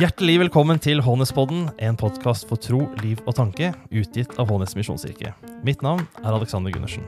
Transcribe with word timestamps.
Hjertelig 0.00 0.40
velkommen 0.40 0.80
til 0.82 0.98
Hånespodden, 1.06 1.68
en 1.78 1.94
podkast 1.94 2.48
for 2.50 2.58
tro, 2.58 2.80
liv 2.98 3.22
og 3.22 3.36
tanke, 3.38 3.70
utgitt 3.94 4.34
av 4.34 4.50
Hånes 4.50 4.74
misjonskirke. 4.74 5.30
Mitt 5.62 5.86
navn 5.86 6.02
er 6.24 6.34
Alexander 6.34 6.74
Gundersen. 6.74 7.06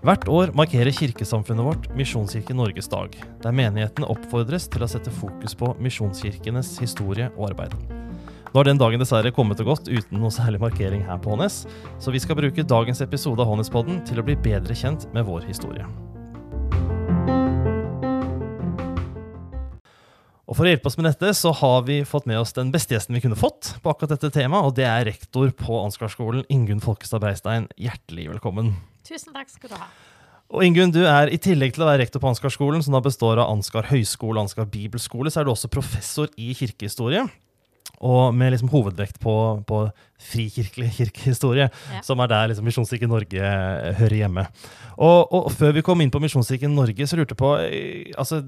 Hvert 0.00 0.24
år 0.32 0.54
markerer 0.56 0.88
kirkesamfunnet 0.96 1.68
vårt 1.68 1.92
Misjonskirke 1.92 2.56
Norges 2.56 2.88
dag, 2.88 3.12
der 3.44 3.52
menighetene 3.60 4.08
oppfordres 4.08 4.72
til 4.72 4.80
å 4.80 4.88
sette 4.88 5.12
fokus 5.12 5.52
på 5.52 5.76
misjonskirkenes 5.84 6.78
historie 6.80 7.28
og 7.36 7.50
arbeid. 7.50 7.76
Nå 8.48 8.56
har 8.62 8.64
den 8.64 8.80
dagen 8.80 9.04
dessverre 9.04 9.36
kommet 9.36 9.60
og 9.60 9.74
gått 9.74 9.92
uten 9.92 10.24
noe 10.24 10.32
særlig 10.32 10.64
markering 10.64 11.04
her 11.04 11.20
på 11.20 11.36
Hånes, 11.36 11.66
så 12.00 12.16
vi 12.16 12.24
skal 12.24 12.40
bruke 12.40 12.64
dagens 12.64 13.04
episode 13.04 13.44
av 13.44 13.52
Hånespodden 13.52 14.00
til 14.08 14.24
å 14.24 14.24
bli 14.24 14.40
bedre 14.40 14.72
kjent 14.72 15.04
med 15.12 15.28
vår 15.28 15.44
historie. 15.52 15.84
For 20.58 20.66
å 20.66 20.72
hjelpe 20.72 20.90
oss 20.90 20.96
med 20.98 21.06
dette 21.06 21.28
så 21.38 21.52
har 21.54 21.84
vi 21.86 22.00
fått 22.02 22.24
med 22.26 22.40
oss 22.40 22.50
den 22.56 22.72
beste 22.74 22.96
gjesten 22.96 23.14
vi 23.14 23.20
kunne 23.22 23.36
fått 23.38 23.76
på 23.78 23.92
akkurat 23.92 24.16
dette 24.16 24.32
temaet, 24.34 24.66
og 24.66 24.72
det 24.74 24.88
er 24.90 25.04
rektor 25.06 25.52
på 25.54 25.76
Ansgarskolen, 25.84 26.42
Ingunn 26.50 26.80
Folkestad 26.82 27.22
Breistein. 27.22 27.68
Hjertelig 27.78 28.24
velkommen. 28.32 28.72
Tusen 29.06 29.30
takk 29.36 29.52
skal 29.52 29.70
du 29.70 29.76
ha. 29.78 29.86
Og 30.50 30.66
Ingunn, 30.66 30.90
du 30.90 31.04
er 31.06 31.30
i 31.30 31.38
tillegg 31.38 31.76
til 31.76 31.84
å 31.84 31.88
være 31.92 32.02
rektor 32.02 32.24
på 32.24 32.32
Ansgarskolen, 32.32 32.82
som 32.82 32.98
da 32.98 33.02
består 33.06 33.38
av 33.38 33.52
Ansgar 33.52 33.86
høgskole 33.92 34.34
og 34.34 34.48
Ansgar 34.48 34.66
bibelskole, 34.74 35.30
så 35.30 35.44
er 35.44 35.46
du 35.46 35.52
også 35.54 35.70
professor 35.70 36.26
i 36.34 36.50
kirkehistorie. 36.58 37.22
Og 38.02 38.34
med 38.34 38.56
liksom 38.56 38.74
hovedvekt 38.74 39.22
på, 39.22 39.38
på 39.62 39.84
frikirkelig 40.32 40.90
kirkehistorie, 40.98 41.70
ja. 41.70 42.02
som 42.02 42.18
er 42.26 42.34
der 42.34 42.50
liksom 42.50 42.66
Misjonskirken 42.66 43.14
Norge 43.14 43.46
eh, 43.46 43.94
hører 44.02 44.18
hjemme. 44.24 44.48
Og, 44.98 45.20
og, 45.22 45.52
før 45.54 45.78
vi 45.78 45.86
kom 45.86 46.02
inn 46.02 46.10
på 46.10 46.26
Misjonskirken 46.26 46.74
Norge, 46.74 47.06
så 47.06 47.22
lurte 47.22 47.38
jeg 47.38 47.44
på 47.46 47.56
eh, 47.62 48.14
altså, 48.18 48.42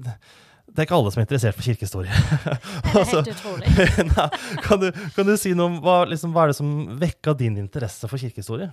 det 0.71 0.79
er 0.79 0.87
ikke 0.87 0.95
alle 0.95 1.11
som 1.11 1.19
er 1.19 1.25
interessert 1.27 1.57
for 1.57 1.67
kirkehistorie. 1.67 2.11
Det 2.31 2.53
er 2.53 2.95
helt 2.95 3.01
altså, 3.01 3.21
utrolig. 3.33 3.71
Nei, 4.11 4.27
kan, 4.63 4.79
du, 4.79 4.87
kan, 5.15 5.27
du, 5.27 5.33
si 5.39 5.51
noe 5.57 5.67
om 5.67 5.77
hva, 5.83 5.97
liksom, 6.07 6.31
hva 6.35 6.45
er 6.45 6.53
det 6.53 6.57
som 6.61 6.71
vekka 7.01 7.35
din 7.39 7.57
interesse 7.59 8.07
for 8.07 8.21
kirkehistorie? 8.21 8.69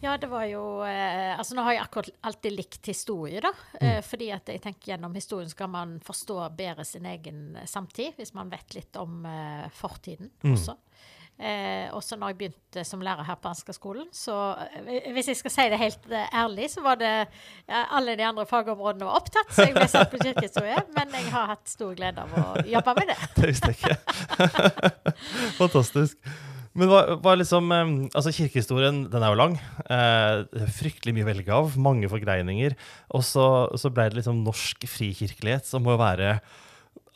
Ja, 0.00 0.14
det 0.16 0.30
var 0.32 0.46
jo 0.48 0.80
eh, 0.88 1.38
Altså, 1.38 1.52
nå 1.56 1.64
har 1.66 1.76
jeg 1.76 1.82
akkurat 1.84 2.08
alltid 2.24 2.56
likt 2.56 2.88
historie, 2.88 3.42
da. 3.44 3.52
Eh, 3.76 3.98
mm. 3.98 4.06
fordi 4.08 4.30
at 4.32 4.48
jeg 4.48 4.62
tenker 4.64 4.94
gjennom 4.94 5.16
historien 5.16 5.52
skal 5.52 5.68
man 5.72 5.98
forstå 6.04 6.38
bedre 6.56 6.86
sin 6.88 7.08
egen 7.10 7.58
samtid, 7.68 8.16
hvis 8.16 8.32
man 8.36 8.52
vet 8.52 8.78
litt 8.78 8.96
om 9.00 9.20
eh, 9.28 9.66
fortiden 9.76 10.32
mm. 10.40 10.54
også. 10.54 10.78
Eh, 11.40 11.88
også 11.96 12.18
når 12.20 12.34
jeg 12.34 12.36
begynte 12.36 12.82
som 12.84 13.00
lærer 13.00 13.24
her 13.24 13.38
på 13.40 13.48
Ansgar-skolen. 13.48 14.10
Så 14.12 14.34
eh, 14.76 15.06
hvis 15.14 15.30
jeg 15.32 15.38
skal 15.38 15.54
si 15.54 15.64
det 15.72 15.78
helt 15.80 16.10
eh, 16.12 16.28
ærlig, 16.36 16.68
så 16.68 16.84
var 16.84 17.00
det 17.00 17.08
ja, 17.08 17.86
alle 17.96 18.16
de 18.18 18.26
andre 18.28 18.44
fagområdene 18.48 19.08
var 19.08 19.22
opptatt, 19.22 19.48
så 19.56 19.64
jeg 19.64 19.72
ble 19.78 19.86
satt 19.88 20.12
på 20.12 20.20
kirkehistorie. 20.20 20.76
Men 20.98 21.16
jeg 21.16 21.32
har 21.32 21.48
hatt 21.54 21.64
stor 21.72 21.96
glede 21.96 22.26
av 22.26 22.36
å 22.36 22.66
jobbe 22.68 22.96
med 23.00 23.12
det. 23.14 23.18
det 23.40 23.50
visste 23.54 23.72
jeg 23.72 23.80
ikke. 23.80 23.96
Fantastisk. 25.62 26.32
Men 26.76 26.92
hva, 26.92 27.02
hva 27.24 27.34
liksom, 27.40 27.72
altså 28.12 28.30
Kirkehistorien 28.36 29.06
den 29.10 29.24
er 29.24 29.32
jo 29.32 29.40
lang. 29.40 29.56
Eh, 29.90 30.66
fryktelig 30.76 31.16
mye 31.16 31.24
å 31.24 31.30
velge 31.32 31.56
av. 31.56 31.76
Mange 31.80 32.10
forgreininger. 32.12 32.76
Og 33.16 33.24
så, 33.26 33.46
så 33.80 33.90
ble 33.90 34.10
det 34.12 34.20
liksom 34.20 34.44
norsk 34.44 34.84
frikirkelighet, 34.92 35.64
som 35.66 35.88
må 35.88 35.96
være 35.98 36.36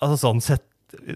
altså 0.00 0.16
sånn 0.24 0.42
sett 0.42 0.64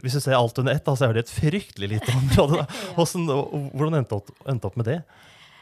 hvis 0.03 0.19
du 0.19 0.21
ser 0.21 0.37
alt 0.39 0.59
under 0.61 0.75
ett, 0.75 0.89
så 0.89 1.09
er 1.09 1.17
det 1.17 1.27
et 1.27 1.33
fryktelig 1.33 1.89
lite 1.97 2.15
område. 2.15 2.67
Hvordan, 2.97 3.27
hvordan 3.75 4.01
endte 4.01 4.19
du 4.19 4.21
opp, 4.21 4.65
opp 4.71 4.79
med 4.81 4.89
det? 4.89 4.99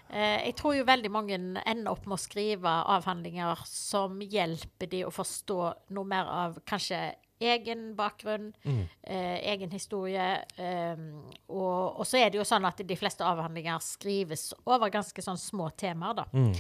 Eh, 0.09 0.47
jeg 0.47 0.55
tror 0.59 0.77
jo 0.77 0.87
veldig 0.87 1.11
mange 1.11 1.37
ender 1.37 1.91
opp 1.91 2.07
med 2.07 2.17
å 2.17 2.23
skrive 2.23 2.73
avhandlinger 2.97 3.63
som 3.69 4.21
hjelper 4.23 4.91
de 4.93 5.05
å 5.07 5.15
forstå 5.15 5.61
noe 5.97 6.09
mer 6.09 6.29
av 6.31 6.61
kanskje 6.69 7.01
egen 7.43 7.91
bakgrunn, 7.97 8.53
mm. 8.65 8.83
eh, 9.03 9.37
egen 9.53 9.71
historie. 9.71 10.29
Eh, 10.57 11.03
og, 11.49 12.03
så 12.07 12.21
er 12.21 12.31
det 12.31 12.41
jo 12.41 12.47
sånn 12.49 12.65
at 12.69 12.81
de 12.87 12.99
fleste 12.99 13.27
avhandlinger 13.27 13.83
skrives 13.85 14.53
over 14.65 14.93
ganske 14.95 15.25
sånn 15.25 15.41
små 15.41 15.69
temaer, 15.77 16.23
da. 16.23 16.27
Mm. 16.33 16.55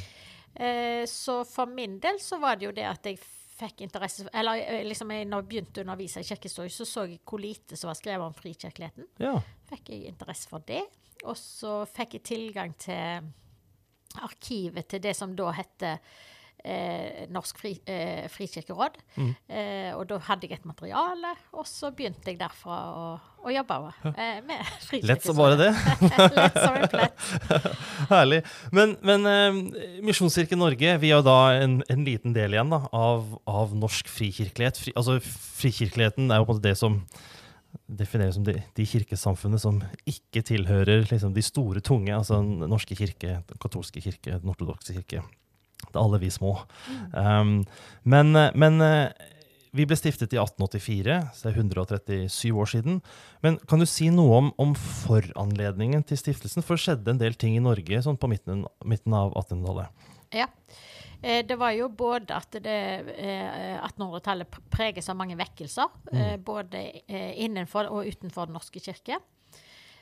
Eh, 0.56 1.02
så 1.08 1.42
for 1.48 1.68
min 1.68 1.98
del 2.00 2.20
så 2.20 2.40
var 2.40 2.56
det 2.58 2.68
jo 2.68 2.76
det 2.76 2.86
at 2.88 3.08
jeg 3.08 3.20
fikk 3.56 3.82
interesse 3.86 4.26
Eller 4.34 4.60
eh, 4.62 4.84
liksom 4.86 5.10
jeg, 5.14 5.26
når 5.30 5.42
jeg 5.42 5.48
begynte 5.50 5.80
å 5.82 5.86
undervise 5.86 6.22
i 6.22 6.28
kirkehistorie, 6.28 6.72
så 6.72 6.86
så 6.88 7.06
jeg 7.08 7.22
hvor 7.24 7.42
lite 7.42 7.78
som 7.78 7.90
var 7.90 7.98
skrevet 7.98 8.26
om 8.26 8.36
frikirkeligheten. 8.36 9.08
Ja. 9.22 9.34
Fikk 9.70 9.92
jeg 9.94 10.12
interesse 10.12 10.50
for 10.50 10.64
det. 10.66 10.84
Og 11.24 11.36
så 11.40 11.80
fikk 11.88 12.18
jeg 12.18 12.26
tilgang 12.28 12.74
til 12.80 13.30
arkivet 14.22 14.88
til 14.88 15.02
det 15.04 15.12
som 15.16 15.34
da 15.36 15.50
heter 15.56 15.98
eh, 16.64 17.26
Norsk 17.32 17.58
fri, 17.58 17.72
eh, 17.86 18.26
frikirkeråd. 18.32 18.98
Mm. 19.16 19.32
Eh, 19.48 19.90
og 19.96 20.06
da 20.10 20.18
hadde 20.28 20.48
jeg 20.48 20.58
et 20.58 20.68
materiale, 20.68 21.34
og 21.56 21.66
så 21.68 21.92
begynte 21.94 22.30
jeg 22.30 22.40
derfra 22.40 22.78
å, 22.90 23.06
å 23.46 23.52
jobbe 23.54 23.78
eh, 24.12 24.40
med 24.46 24.72
frikirkeråd. 24.88 25.10
Lett 25.12 25.26
som 25.26 25.38
bare 25.38 25.58
det. 25.60 25.70
Lett 26.40 26.58
som 26.58 26.80
en 26.80 26.90
plett. 26.92 27.28
Herlig. 28.14 28.42
Men, 28.74 28.96
men 29.06 29.30
eh, 29.30 29.62
Misjonskirken 30.06 30.60
Norge, 30.62 30.98
vi 31.02 31.12
er 31.12 31.20
jo 31.20 31.26
da 31.26 31.38
en, 31.60 31.80
en, 31.92 32.04
liten 32.06 32.36
del 32.36 32.56
igjen 32.56 32.74
da, 32.74 32.84
av, 32.94 33.32
av 33.50 33.74
norsk 33.76 34.10
frikirkelighet. 34.12 34.82
Fri, 34.82 34.94
altså, 34.98 35.18
frikirkeligheten 35.60 36.30
er 36.30 36.42
jo 36.42 36.48
på 36.48 36.54
en 36.54 36.60
måte 36.60 36.68
det 36.68 36.78
som 36.80 37.00
defineres 37.86 38.38
som 38.38 38.44
de, 38.46 38.54
de 38.74 38.84
kirkesamfunnene 38.88 39.60
som 39.60 39.82
ikke 40.08 40.40
tilhører 40.48 41.04
liksom, 41.10 41.34
de 41.36 41.42
store, 41.44 41.82
tunge, 41.84 42.14
altså 42.14 42.40
den 42.40 42.70
norske 42.72 42.96
kirke, 42.98 43.40
den 43.46 43.60
katolske 43.62 44.00
kirke, 44.02 44.38
den 44.40 44.50
ortodokse 44.50 44.96
kirke 44.96 45.20
til 45.84 46.00
alle 46.02 46.20
vi 46.22 46.32
små. 46.32 46.56
Um, 47.12 47.60
men, 48.04 48.32
men, 48.54 48.80
vi 49.76 49.84
ble 49.84 49.96
stiftet 49.98 50.32
i 50.32 50.38
1884, 50.40 51.16
så 51.36 51.44
det 51.44 51.50
er 51.52 51.58
137 51.60 52.52
år 52.56 52.70
siden. 52.70 53.00
Men 53.44 53.58
kan 53.68 53.82
du 53.82 53.86
si 53.88 54.08
noe 54.14 54.38
om, 54.40 54.50
om 54.62 54.72
foranledningen 55.04 56.04
til 56.08 56.20
stiftelsen? 56.20 56.64
For 56.64 56.78
det 56.78 56.84
skjedde 56.86 57.12
en 57.12 57.20
del 57.20 57.36
ting 57.36 57.58
i 57.58 57.64
Norge 57.64 58.00
sånn 58.04 58.16
på 58.20 58.30
midten, 58.32 58.64
midten 58.88 59.16
av 59.16 59.34
1800-tallet. 59.36 60.06
Ja. 60.36 60.48
Eh, 61.22 61.46
det 61.46 61.56
var 61.58 61.72
jo 61.76 61.88
både 61.88 62.36
at 62.36 62.56
1800-tallet 62.56 64.46
eh, 64.48 64.60
preges 64.72 65.08
av 65.10 65.16
mange 65.18 65.36
vekkelser. 65.38 65.88
Mm. 66.12 66.20
Eh, 66.20 66.36
både 66.40 66.84
innenfor 67.08 67.90
og 67.90 68.06
utenfor 68.06 68.46
Den 68.48 68.56
norske 68.58 68.80
kirke. 68.82 69.20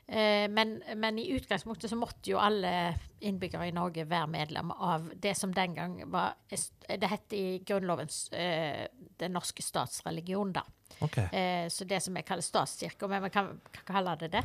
Eh, 0.07 0.51
men, 0.51 0.83
men, 0.97 1.19
i 1.19 1.31
utgangspunktet 1.33 1.91
så 1.91 1.97
måtte 1.97 2.29
jo 2.35 2.41
alle 2.43 2.95
innbyggere 3.25 3.71
i 3.71 3.73
Norge 3.73 4.05
være 4.05 4.29
medlem 4.29 4.73
av 4.75 5.07
det 5.17 5.33
som 5.39 5.55
den 5.57 5.73
gang 5.73 5.95
var 6.13 6.35
Det 6.51 7.09
het 7.09 7.33
i 7.33 7.63
Grunnloven 7.65 8.11
eh, 8.37 8.85
den 9.17 9.33
norske 9.33 9.65
statsreligion, 9.65 10.53
da. 10.53 10.65
Okay. 11.01 11.25
Eh, 11.33 11.69
så 11.73 11.87
det 11.89 12.03
som 12.05 12.17
jeg 12.17 12.27
kaller 12.29 12.45
statskirka, 12.45 13.09
men 13.09 13.25
vi 13.25 13.33
kan, 13.33 13.49
kan 13.73 13.89
kalle 13.89 14.17
det 14.21 14.33
det. 14.37 14.45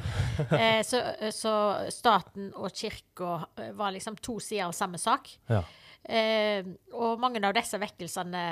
Eh, 0.59 0.79
så, 0.83 1.01
så, 1.35 1.53
staten 1.91 2.53
og 2.55 2.71
kirka 2.73 3.35
var 3.75 3.91
liksom 3.93 4.15
to 4.23 4.39
sider 4.39 4.69
av 4.69 4.73
samme 4.77 4.97
sak. 4.97 5.27
Ja. 5.51 5.63
Eh, 6.03 6.65
og 6.95 7.19
mange 7.19 7.41
av 7.43 7.53
disse 7.57 7.77
vekkelsene 7.81 8.43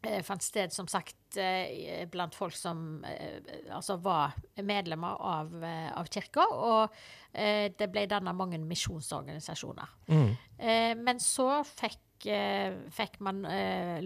fant 0.00 0.42
sted, 0.42 0.72
som 0.72 0.88
sagt, 0.88 1.36
eh, 1.36 2.06
blant 2.10 2.34
folk 2.34 2.54
som 2.56 3.04
eh, 3.04 3.40
altså 3.70 3.98
var 4.00 4.36
medlemmer 4.64 5.20
av, 5.20 5.56
eh, 5.64 5.90
av 5.92 6.08
kirka. 6.08 6.46
Og 6.50 6.94
eh, 7.32 7.68
det 7.76 7.90
ble 7.92 8.06
dannet 8.08 8.36
mange 8.36 8.60
misjonsorganisasjoner. 8.64 9.98
Mm. 10.08 10.30
Eh, 10.58 10.94
men 10.96 11.20
så 11.20 11.60
fikk, 11.68 12.26
eh, 12.32 12.78
fikk 12.96 13.20
man 13.26 13.42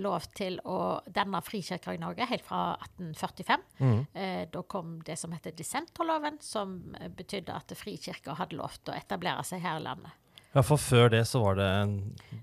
lov 0.00 0.26
til 0.34 0.58
å 0.66 0.98
danne 1.06 1.42
frikirker 1.46 1.94
i 1.94 2.02
Norge 2.02 2.26
helt 2.30 2.46
fra 2.46 2.74
1845. 2.98 3.64
Mm. 3.78 4.02
da 4.50 4.62
kom 4.62 4.98
det 5.06 5.16
som 5.18 5.32
heter 5.34 5.54
dissenterloven, 5.54 6.38
som 6.42 6.76
betydde 7.16 7.54
at 7.54 7.74
frikirker 7.78 8.38
hadde 8.38 8.58
lov 8.58 8.78
til 8.82 8.94
å 8.94 8.98
etablere 8.98 9.42
seg 9.46 9.62
her 9.64 9.80
i 9.80 9.86
landet. 9.86 10.23
Ja, 10.54 10.62
for 10.62 10.78
før 10.78 11.08
det 11.10 11.24
så 11.26 11.40
var 11.42 11.56
det, 11.58 11.68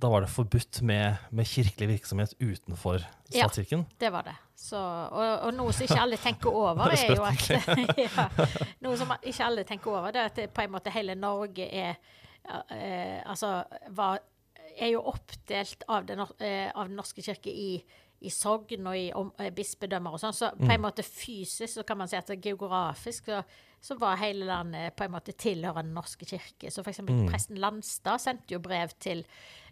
da 0.02 0.10
var 0.12 0.26
det 0.26 0.32
forbudt 0.34 0.82
med, 0.84 1.22
med 1.32 1.48
kirkelig 1.48 1.88
virksomhet 1.94 2.34
utenfor 2.42 3.06
statskirken? 3.30 3.86
Ja, 3.88 4.00
det 4.04 4.10
var 4.12 4.26
det. 4.28 4.34
Så, 4.60 4.78
og, 4.78 5.30
og, 5.46 5.54
noe 5.56 5.72
som 5.74 5.86
ikke 5.88 6.02
alle 6.04 6.20
tenker 6.20 6.52
over, 6.64 6.92
er 6.92 7.16
jo 7.16 7.24
at 7.24 7.48
ja, 8.04 8.26
Noe 8.84 8.98
som 9.00 9.16
ikke 9.16 9.48
alle 9.48 9.64
tenker 9.68 9.94
over, 9.94 10.12
det 10.12 10.22
er 10.22 10.34
at 10.34 10.42
det, 10.42 10.50
på 10.52 10.66
en 10.66 10.76
måte 10.76 10.94
hele 10.94 11.16
Norge 11.16 11.66
er 11.66 11.96
eh, 11.96 13.18
Altså 13.24 13.62
var, 13.96 14.20
er 14.76 14.92
jo 14.92 15.06
oppdelt 15.14 15.88
av 15.88 16.06
Den, 16.10 16.26
eh, 16.44 16.68
av 16.68 16.92
den 16.92 17.00
norske 17.00 17.24
kirke 17.26 17.52
i 17.52 17.74
i 18.22 18.30
sogn 18.30 18.86
og 18.86 18.94
i 18.94 19.08
om, 19.18 19.32
eh, 19.42 19.50
bispedømmer 19.50 20.14
og 20.14 20.22
sånn. 20.22 20.36
Så 20.38 20.52
på 20.54 20.68
en 20.68 20.76
mm. 20.78 20.84
måte 20.84 21.02
fysisk 21.02 21.74
så 21.74 21.84
kan 21.88 21.98
man 21.98 22.10
si 22.10 22.20
at 22.20 22.30
geografisk 22.36 23.32
så 23.32 23.40
så 23.82 23.98
var 23.98 24.20
hele 24.22 24.46
landet 24.46 24.96
på 24.96 25.08
en 25.08 25.16
måte 25.16 25.34
tilhørende 25.34 25.90
Den 25.90 25.98
norske 25.98 26.26
kirke. 26.26 26.70
Så 26.72 26.84
f.eks. 26.86 27.02
Mm. 27.02 27.26
presten 27.30 27.58
Landstad 27.62 28.22
sendte 28.22 28.54
jo 28.54 28.60
brev 28.62 28.94
til 29.02 29.24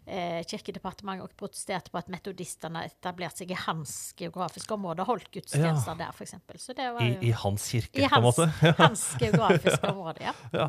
eh, 0.06 0.40
Kirkedepartementet 0.50 1.28
og 1.28 1.36
protesterte 1.38 1.92
på 1.92 2.00
at 2.00 2.10
metodistene 2.10 2.82
etablerte 2.88 3.44
seg 3.44 3.54
i 3.54 3.60
hans 3.68 3.94
geografiske 4.18 4.74
område 4.74 5.04
og 5.04 5.12
holdt 5.12 5.30
gudstjenester 5.30 5.94
ja. 5.94 5.98
der, 6.02 6.16
f.eks. 6.16 6.34
Så 6.58 6.74
det 6.74 6.88
var 6.96 7.06
jo, 7.06 7.20
I, 7.20 7.30
I, 7.30 7.34
hans 7.44 7.68
kirke, 7.70 8.02
i 8.02 8.08
på 8.10 8.18
en 8.18 8.26
måte? 8.26 8.48
I 8.72 8.74
hans 8.80 9.06
geografiske 9.22 9.92
område, 9.94 10.26
ja. 10.26 10.34
ja. 10.58 10.68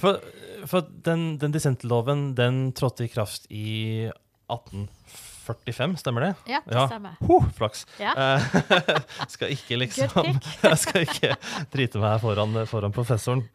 For, 0.00 0.18
for 0.70 0.90
den, 1.06 1.36
den 1.38 1.54
dissentloven 1.54 2.32
den 2.38 2.64
trådte 2.74 3.06
i 3.06 3.12
kraft 3.14 3.46
i 3.54 3.68
1840 4.50 5.39
45, 5.44 5.96
stemmer 6.02 6.28
det? 6.28 6.32
Ja, 6.50 6.60
det 6.66 6.86
stemmer. 6.90 7.16
Huh, 7.26 7.46
flaks. 7.56 7.86
Ja. 8.00 8.14
Eh, 8.14 8.98
skal 9.34 9.54
ikke 9.56 9.80
liksom 9.80 10.32
Jeg 10.70 10.80
skal 10.82 11.06
ikke 11.06 11.34
drite 11.72 12.02
meg 12.02 12.20
foran, 12.22 12.60
foran 12.70 12.94
professoren. 12.94 13.46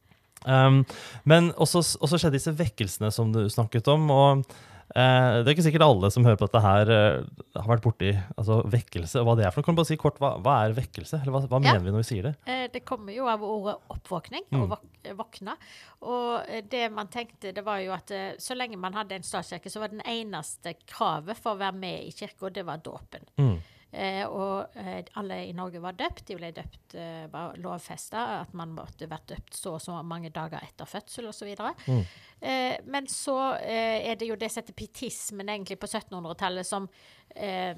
Um, 0.46 0.84
men 1.26 1.50
også, 1.58 1.82
også 2.06 2.20
skjedde 2.22 2.38
disse 2.38 2.54
vekkelsene 2.54 3.10
som 3.14 3.32
du 3.34 3.46
snakket 3.50 3.88
om. 3.94 4.10
og 4.14 4.46
det 4.96 5.50
er 5.50 5.52
ikke 5.56 5.64
sikkert 5.66 5.84
alle 5.84 6.10
som 6.14 6.24
hører 6.24 6.38
på 6.40 6.48
dette 6.48 6.62
her, 6.64 6.90
eh, 6.96 7.24
har 7.60 7.68
vært 7.68 7.84
borti 7.84 8.14
altså, 8.38 8.62
vekkelse. 8.72 9.24
Hva 9.28 9.36
det 9.36 9.44
er 9.46 9.52
for 9.52 9.60
noe. 9.60 9.66
Kan 9.68 9.76
du 9.76 9.80
bare 9.82 9.90
si 9.90 9.98
kort, 10.00 10.20
Hva, 10.24 10.30
hva 10.40 10.54
er 10.70 10.76
vekkelse? 10.78 11.20
Eller 11.22 11.34
hva, 11.36 11.42
hva 11.52 11.60
Ja. 11.60 11.74
mener 11.74 11.84
vi 11.84 11.92
når 11.92 12.04
vi 12.06 12.08
sier 12.16 12.24
det? 12.30 12.36
Eh, 12.48 12.68
Det 12.72 12.86
kommer 12.86 13.12
jo 13.14 13.28
av 13.28 13.44
ordet 13.44 13.76
oppvåkning, 13.92 14.46
Mm. 14.52 14.62
og 14.72 14.80
våkne. 15.20 15.56
Og 16.02 16.46
eh, 16.48 16.62
det 16.62 16.92
man 16.92 17.08
tenkte, 17.08 17.52
det 17.54 17.64
var 17.66 17.80
jo 17.80 17.92
at 17.92 18.10
eh, 18.12 18.34
så 18.40 18.56
lenge 18.56 18.78
man 18.78 18.94
hadde 18.94 19.16
en 19.16 19.22
statskirke, 19.24 19.70
så 19.70 19.80
var 19.82 19.90
den 19.90 20.02
eneste 20.02 20.76
kravet 20.88 21.36
for 21.38 21.56
å 21.56 21.60
være 21.60 21.76
med 21.76 22.04
i 22.08 22.12
kirka, 22.12 22.50
det 22.54 22.66
var 22.66 22.78
dåpen. 22.78 23.28
Mm. 23.38 23.60
Eh, 23.92 24.26
og 24.28 24.76
eh, 24.76 25.06
alle 25.20 25.38
i 25.48 25.54
Norge 25.56 25.80
var 25.84 25.96
døpt. 25.96 26.26
De 26.28 26.36
ble 26.38 26.50
døpt, 26.56 26.96
eh, 27.00 27.26
var 27.32 27.56
lovfesta 27.62 28.24
at 28.42 28.56
man 28.58 28.74
måtte 28.76 29.08
vært 29.12 29.30
døpt 29.32 29.56
så 29.56 29.76
og 29.78 29.84
så 29.84 30.02
mange 30.04 30.32
dager 30.36 30.64
etter 30.66 30.90
fødsel 30.90 31.30
osv. 31.32 31.54
Mm. 31.88 32.02
Eh, 32.42 32.76
men 32.92 33.08
så 33.12 33.38
eh, 33.62 34.10
er 34.10 34.20
det 34.20 34.30
jo 34.30 34.40
det 34.40 34.52
som 34.52 34.64
heter 34.64 34.78
pietismen 34.78 35.52
egentlig 35.54 35.80
på 35.80 35.88
1700-tallet, 35.88 36.68
som, 36.68 36.90
eh, 37.36 37.76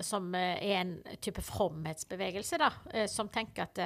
som 0.00 0.32
eh, 0.38 0.56
er 0.70 0.80
en 0.80 0.94
type 1.20 1.44
fromhetsbevegelse, 1.44 2.60
da, 2.60 2.72
som 3.10 3.28
tenker 3.32 3.68
at 3.68 3.84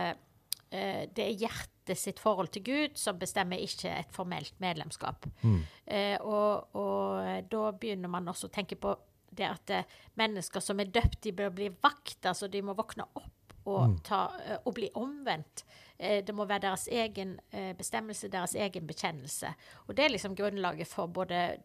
det 0.72 1.20
er 1.20 1.34
hjertet 1.36 1.98
sitt 2.00 2.20
forhold 2.22 2.48
til 2.54 2.62
Gud 2.64 2.94
som 2.96 3.18
bestemmer, 3.20 3.60
ikke 3.60 3.90
et 3.92 4.14
formelt 4.14 4.54
medlemskap. 4.62 5.26
Mm. 5.42 5.58
Eh, 5.84 6.14
og, 6.24 6.72
og 6.80 7.50
da 7.52 7.64
begynner 7.76 8.08
man 8.08 8.30
også 8.32 8.48
å 8.48 8.54
tenke 8.54 8.78
på 8.80 8.94
det 9.32 9.48
at 9.48 9.70
eh, 9.70 9.84
mennesker 10.20 10.60
som 10.60 10.80
er 10.80 10.90
døpt, 10.92 11.20
de 11.24 11.32
bør 11.32 11.50
bli 11.56 11.68
vakt. 11.82 12.20
Altså 12.28 12.48
de 12.52 12.62
må 12.62 12.74
våkne 12.78 13.06
opp 13.14 13.30
og, 13.64 13.88
Mm. 13.88 13.98
ta, 14.02 14.24
eh, 14.44 14.58
og 14.66 14.74
bli 14.74 14.88
omvendt. 14.98 15.64
Eh, 15.98 16.20
det 16.26 16.34
må 16.34 16.44
være 16.50 16.64
deres 16.66 16.88
egen 16.90 17.36
bestemmelse, 17.78 18.28
deres 18.28 18.54
egen 18.54 18.86
bekjennelse. 18.86 19.54
Og 19.88 19.94
det 19.96 20.04
er 20.04 20.08
liksom 20.16 20.34
grunnlaget 20.34 20.86
for 20.90 21.06
både 21.06 21.58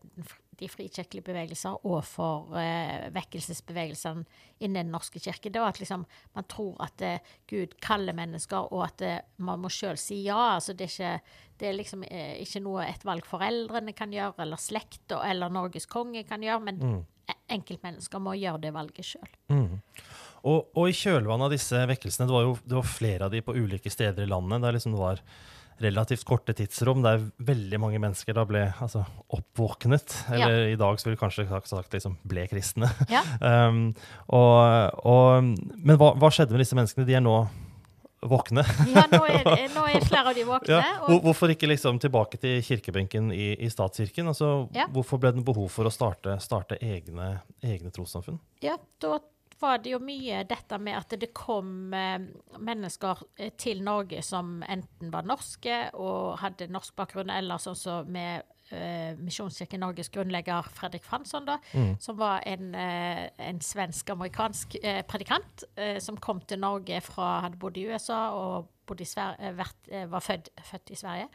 de 0.57 0.67
frikirkelige 0.69 1.21
bevegelser 1.23 1.85
og 1.85 2.03
for 2.03 2.47
uh, 2.49 3.09
vekkelsesbevegelsene 3.13 4.23
innen 4.59 4.85
Den 4.87 4.91
norske 4.91 5.19
kirke. 5.21 5.51
Det 5.53 5.61
var 5.61 5.67
at 5.69 5.79
liksom, 5.79 6.05
man 6.35 6.47
tror 6.49 6.75
at 6.81 7.01
uh, 7.05 7.17
Gud 7.49 7.75
kaller 7.81 8.13
mennesker, 8.17 8.71
og 8.73 8.83
at 8.87 9.01
uh, 9.05 9.19
man 9.37 9.59
må 9.61 9.69
sjøl 9.69 9.97
si 10.01 10.23
ja. 10.25 10.55
altså 10.55 10.73
Det 10.73 10.87
er 10.87 10.93
ikke, 10.95 11.21
det 11.59 11.67
er 11.69 11.77
liksom 11.77 12.03
ikke 12.07 12.63
noe 12.65 12.87
et 12.87 13.05
valg 13.05 13.25
foreldrene 13.25 13.93
kan 13.93 14.11
gjøre, 14.13 14.33
eller 14.39 14.57
slekta 14.57 15.21
eller 15.29 15.49
Norges 15.53 15.85
konge 15.85 16.23
kan 16.27 16.41
gjøre, 16.41 16.59
men 16.71 16.77
Mm. 16.81 17.05
E- 17.29 17.41
enkeltmennesker 17.57 18.24
må 18.24 18.38
gjøre 18.38 18.63
det 18.68 18.74
valget 18.75 19.12
sjøl. 19.12 19.29
Mm. 19.53 19.81
Og, 20.47 20.71
og 20.77 20.88
i 20.88 20.95
kjølvannet 20.95 21.50
av 21.50 21.53
disse 21.56 21.83
vekkelsene, 21.89 22.27
det 22.29 22.35
var 22.35 22.47
jo 22.47 22.57
det 22.63 22.79
var 22.79 22.89
flere 22.89 23.27
av 23.27 23.33
de 23.33 23.44
på 23.44 23.56
ulike 23.57 23.91
steder 23.91 24.25
i 24.25 24.31
landet, 24.31 24.63
der 24.63 24.75
liksom 24.77 24.95
det 24.95 25.03
var 25.03 25.24
relativt 25.77 26.25
korte 26.25 26.56
tidsrom, 26.57 27.03
der 27.06 27.21
veldig 27.45 27.79
mange 27.81 28.00
mennesker 28.01 28.33
da 28.33 28.45
ble 28.50 28.63
altså, 28.81 29.03
oppvåknet. 29.33 30.15
Eller 30.33 30.71
i 30.71 30.79
dag 30.79 30.97
så 30.97 31.07
ville 31.07 31.18
vi 31.18 31.21
kanskje 31.21 31.45
sagt, 31.50 31.69
sagt 31.69 31.94
liksom, 31.94 32.18
ble 32.27 32.47
kristne. 32.50 32.91
Ja. 33.13 33.24
Um, 33.47 33.94
og, 34.33 34.97
og, 35.07 35.45
men 35.77 35.97
hva, 36.00 36.09
hva 36.19 36.30
skjedde 36.33 36.56
med 36.56 36.63
disse 36.63 36.75
menneskene? 36.77 37.06
De 37.07 37.15
er 37.15 37.21
nå 37.23 37.35
våkne. 38.21 38.63
Ja, 38.89 39.03
nå 39.11 39.19
er, 39.29 39.43
det- 39.55 39.69
nå 39.75 39.83
er 39.87 40.01
flere 40.07 40.31
av 40.31 40.35
de 40.35 40.43
våkne. 40.47 40.73
Ja. 40.81 40.97
Og 41.07 41.21
Hvorfor 41.27 41.51
ikke 41.53 41.69
liksom 41.69 41.99
tilbake 42.01 42.39
til 42.41 42.61
kirkebenken 42.65 43.31
i, 43.35 43.53
i 43.61 43.69
statskirken? 43.69 44.27
Altså, 44.33 44.67
Ja. 44.75 44.87
Hvorfor 44.91 45.19
ble 45.21 45.31
det 45.37 45.45
behov 45.45 45.69
for 45.71 45.85
å 45.85 45.93
starte, 45.93 46.39
starte 46.41 46.77
egne, 46.81 47.41
egne 47.63 47.91
trossamfunn? 47.93 48.39
Ja, 48.63 48.77
da 49.03 49.19
var 49.59 49.79
det 49.81 49.89
jo 49.95 49.97
mye 49.99 50.43
dette 50.45 50.77
med 50.77 50.93
at 50.99 51.15
det 51.19 51.31
kom 51.33 51.93
eh, 51.97 52.19
mennesker 52.61 53.23
eh, 53.41 53.49
til 53.57 53.79
Norge 53.85 54.19
som 54.25 54.59
enten 54.69 55.09
var 55.13 55.25
norske 55.25 55.79
og 55.97 56.35
hadde 56.43 56.67
norsk 56.69 56.93
bakgrunn, 56.99 57.31
eller 57.33 57.57
sånn 57.57 57.75
som 57.79 58.05
med 58.13 58.43
eh, 58.43 58.45
Misjonskirken 59.17 59.79
Norges 59.79 60.09
grunnlegger 60.11 60.61
Fredrik 60.75 61.03
Fransson, 61.05 61.45
da, 61.45 61.57
Mm. 61.73 61.95
som 61.99 62.17
var 62.17 62.41
en, 62.45 62.75
eh, 62.75 63.29
en 63.39 63.59
svensk-amerikansk 63.59 64.75
eh, 64.83 65.01
predikant 65.07 65.63
eh, 65.77 65.99
som 65.99 66.17
kom 66.17 66.41
til 66.41 66.59
Norge 66.59 67.01
fra 67.01 67.41
Hadde 67.41 67.57
bodd 67.57 67.77
i 67.77 67.85
USA 67.87 68.31
og 68.31 68.67
i 68.99 69.05
Sver 69.05 69.35
eh, 69.39 69.53
vært, 69.53 69.87
eh, 69.91 70.05
var 70.05 70.19
født, 70.19 70.49
født 70.63 70.91
i 70.91 70.95
Sverige. 70.95 71.27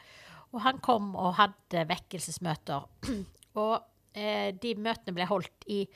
Og 0.53 0.61
han 0.61 0.77
kom 0.79 1.15
og 1.15 1.35
hadde 1.35 1.87
vekkelsesmøter. 1.89 2.83
og 3.55 3.81
eh, 4.15 4.51
de 4.51 4.75
møtene 4.75 5.15
ble 5.15 5.25
holdt 5.25 5.65
i 5.67 5.87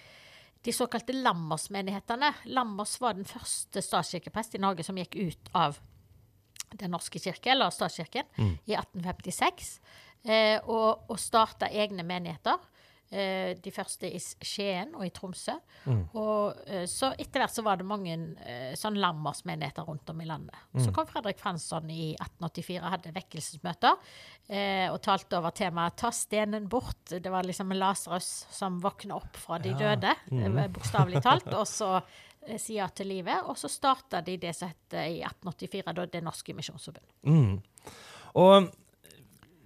de 0.66 0.72
såkalte 0.74 1.14
Lammers-menighetene. 1.14 2.34
Lammers 2.46 2.98
var 3.02 3.14
den 3.14 3.26
første 3.26 3.82
statskirkeprest 3.82 4.56
i 4.56 4.62
Norge 4.62 4.84
som 4.84 4.98
gikk 4.98 5.16
ut 5.16 5.52
av 5.56 5.78
Den 6.76 6.92
norske 6.92 7.20
kirke, 7.20 7.54
eller 7.54 7.72
statskirken, 7.72 8.28
i 8.68 8.76
1856. 8.76 9.78
Eh, 10.28 10.58
og, 10.66 11.08
og 11.08 11.20
starta 11.22 11.70
egne 11.72 12.04
menigheter. 12.04 12.60
Eh, 13.08 13.54
de 13.64 13.72
første 13.72 14.10
i 14.12 14.20
Skien 14.20 14.90
og 14.98 15.06
i 15.06 15.12
Tromsø. 15.16 15.54
Og 16.20 16.58
eh, 16.68 16.84
så 16.92 17.14
etter 17.16 17.40
hvert 17.40 17.54
så 17.56 17.64
var 17.64 17.80
det 17.80 17.86
mange 17.88 18.18
eh, 18.44 18.74
sånn 18.76 19.00
Lammers-menigheter 19.00 19.88
rundt 19.88 20.12
om 20.12 20.20
i 20.20 20.28
landet. 20.28 20.58
Så 20.76 20.92
kom 20.92 21.08
Fredrik 21.08 21.40
Fransson 21.40 21.88
i 21.88 22.10
1884 22.18 22.82
og 22.82 22.92
hadde 22.98 23.16
vekkelsesmøter 23.16 23.96
eh, 24.52 24.92
og 24.92 25.00
talte 25.08 25.40
over 25.40 25.56
temaet 25.56 25.96
'Ta 25.96 26.12
stenen 26.12 26.68
bort'. 26.68 27.16
Det 27.16 27.32
var 27.32 27.48
liksom 27.48 27.72
Lasarus 27.80 28.32
som 28.52 28.82
våkna 28.84 29.16
opp 29.22 29.40
fra 29.40 29.62
de 29.64 29.72
døde, 29.72 30.12
mm. 30.28 30.66
bokstavelig 30.76 31.24
talt, 31.24 31.48
og 31.56 31.64
så 31.64 31.94
eh, 32.02 32.27
si 32.62 32.78
ja 32.78 32.88
til 32.90 33.12
livet. 33.12 33.46
Og 33.50 33.58
så 33.60 33.70
starta 33.72 34.22
de 34.26 34.38
det 34.42 34.56
som 34.56 34.72
het 34.72 34.98
i 35.04 35.22
1884 35.22 35.96
da 35.98 36.06
Det 36.12 36.24
Norske 36.26 36.56
Misjonsforbund. 36.58 37.08
Mm. 37.28 37.58
Og 38.40 38.70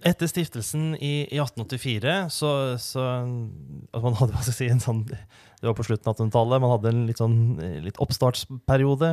etter 0.02 0.26
stiftelsen 0.26 0.96
i, 0.98 1.12
i 1.30 1.38
1884 1.38 2.14
så, 2.34 2.48
så 2.82 3.02
altså 3.22 4.02
Man 4.02 4.16
hadde 4.18 4.34
hva 4.34 4.42
skal 4.42 4.56
si, 4.56 4.70
en 4.72 4.82
sånn 4.82 5.04
Det 5.06 5.68
var 5.68 5.76
på 5.78 5.86
slutten 5.86 6.10
av 6.10 6.16
1800-tallet. 6.16 6.62
Man 6.64 6.72
hadde 6.74 6.90
en 6.90 7.04
litt, 7.06 7.20
sånn, 7.22 7.36
eh, 7.62 7.76
litt 7.84 8.00
oppstartsperiode. 8.02 9.12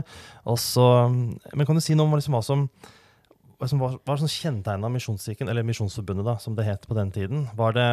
Så, 0.57 0.85
men 1.53 1.69
kan 1.69 1.77
du 1.77 1.83
si 1.85 1.97
noe 1.97 2.09
om 2.09 2.17
liksom 2.17 2.37
hva 2.37 2.45
som 2.45 2.65
hva 3.59 3.67
som 3.67 3.81
var, 3.83 3.97
var 4.07 4.19
sånn 4.21 4.31
kjennetegna 4.31 4.87
Misjonskirken, 4.93 5.49
eller 5.51 5.65
Misjonsforbundet, 5.67 6.23
da, 6.23 6.37
som 6.39 6.55
det 6.55 6.63
het 6.63 6.85
på 6.87 6.95
den 6.95 7.09
tiden? 7.11 7.41
Var 7.59 7.73
det, 7.75 7.87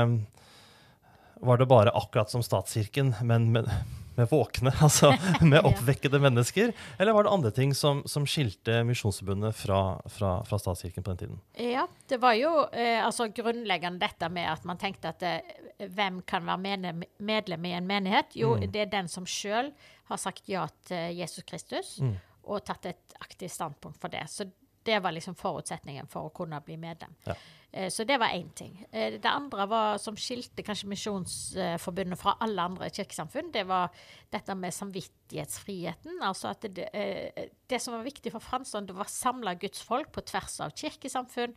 var 1.42 1.58
det 1.58 1.66
bare 1.66 1.94
akkurat 1.98 2.30
som 2.30 2.44
statskirken, 2.46 3.16
men 3.26 3.48
med, 3.56 3.66
med 4.16 4.28
våkne, 4.30 4.72
altså 4.86 5.12
med 5.44 5.64
oppvekkede 5.66 6.20
mennesker? 6.22 6.72
Eller 6.98 7.12
var 7.16 7.26
det 7.26 7.32
andre 7.32 7.50
ting 7.56 7.74
som, 7.76 8.02
som 8.08 8.26
skilte 8.26 8.80
Misjonsforbundet 8.88 9.54
fra, 9.56 9.80
fra, 10.12 10.32
fra 10.48 10.58
statskirken 10.62 11.04
på 11.06 11.12
den 11.14 11.22
tiden? 11.24 11.40
Ja, 11.60 11.86
det 12.08 12.18
var 12.22 12.34
jo 12.38 12.52
eh, 12.72 13.00
altså 13.04 13.28
grunnleggende 13.34 14.00
dette 14.06 14.28
med 14.32 14.48
at 14.52 14.64
man 14.68 14.78
tenkte 14.80 15.12
at 15.14 15.22
eh, 15.26 15.56
hvem 15.92 16.22
kan 16.26 16.46
være 16.48 16.62
medlem, 16.64 17.02
medlem 17.18 17.64
i 17.68 17.74
en 17.78 17.86
menighet? 17.90 18.32
Jo, 18.38 18.54
Mm. 18.56 18.70
det 18.72 18.80
er 18.86 18.92
den 18.92 19.08
som 19.12 19.26
sjøl 19.28 19.72
har 20.08 20.16
sagt 20.22 20.48
ja 20.48 20.66
til 20.86 21.16
Jesus 21.18 21.44
Kristus 21.44 21.96
Mm. 22.00 22.14
og 22.46 22.64
tatt 22.64 22.86
et 22.86 23.16
aktivt 23.20 23.50
standpunkt 23.52 23.98
for 24.00 24.08
det. 24.08 24.22
Så 24.30 24.46
det 24.86 25.00
var 25.02 25.12
liksom 25.16 25.34
forutsetningen 25.38 26.06
for 26.10 26.28
å 26.28 26.32
kunne 26.34 26.60
bli 26.64 26.76
medlem. 26.80 27.14
Ja. 27.26 27.34
Eh, 27.72 27.90
Så 27.90 28.04
det 28.06 28.16
var 28.18 28.28
én 28.32 28.48
ting. 28.54 28.86
Eh, 28.92 29.18
Det 29.20 29.28
andre 29.28 29.66
var, 29.68 29.98
som 29.98 30.16
skilte 30.16 30.62
kanskje 30.62 30.88
Misjonsforbundet 30.88 32.18
fra 32.18 32.36
alle 32.40 32.62
andre 32.62 32.88
kirkesamfunn, 32.90 33.50
det 33.52 33.66
var 33.66 33.90
dette 34.32 34.54
med 34.54 34.72
samvittighetsfriheten. 34.72 36.20
Altså 36.22 36.48
at 36.50 36.60
det, 36.74 36.88
eh, 36.94 37.48
det 37.68 37.80
som 37.82 37.94
var 37.94 38.04
viktig 38.04 38.32
for 38.32 38.40
Fransson, 38.40 38.86
det 38.86 38.94
var 38.94 39.54
Guds 39.60 39.82
folk 39.82 40.12
på 40.12 40.24
tvers 40.24 40.60
av 40.60 40.70
kirkesamfunn, 40.76 41.54